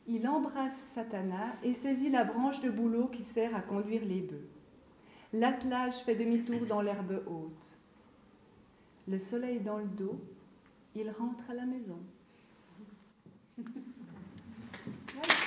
Il 0.08 0.26
embrasse 0.30 0.82
Satana 0.82 1.58
et 1.62 1.74
saisit 1.74 2.10
la 2.10 2.24
branche 2.24 2.62
de 2.62 2.70
bouleau 2.70 3.08
qui 3.08 3.26
sert 3.26 3.54
à 3.54 3.60
conduire 3.60 4.06
les 4.06 4.22
bœufs. 4.22 4.48
L'attelage 5.34 5.98
fait 6.06 6.16
demi-tour 6.16 6.68
dans 6.68 6.80
l'herbe 6.80 7.22
haute. 7.28 7.78
Le 9.10 9.20
soleil 9.20 9.60
dans 9.60 9.80
le 9.80 9.90
dos, 9.90 10.22
il 10.96 11.10
rentre 11.12 11.50
à 11.50 11.54
la 11.54 11.66
maison. 11.66 12.00
Thank 13.58 13.76
you. 15.42 15.47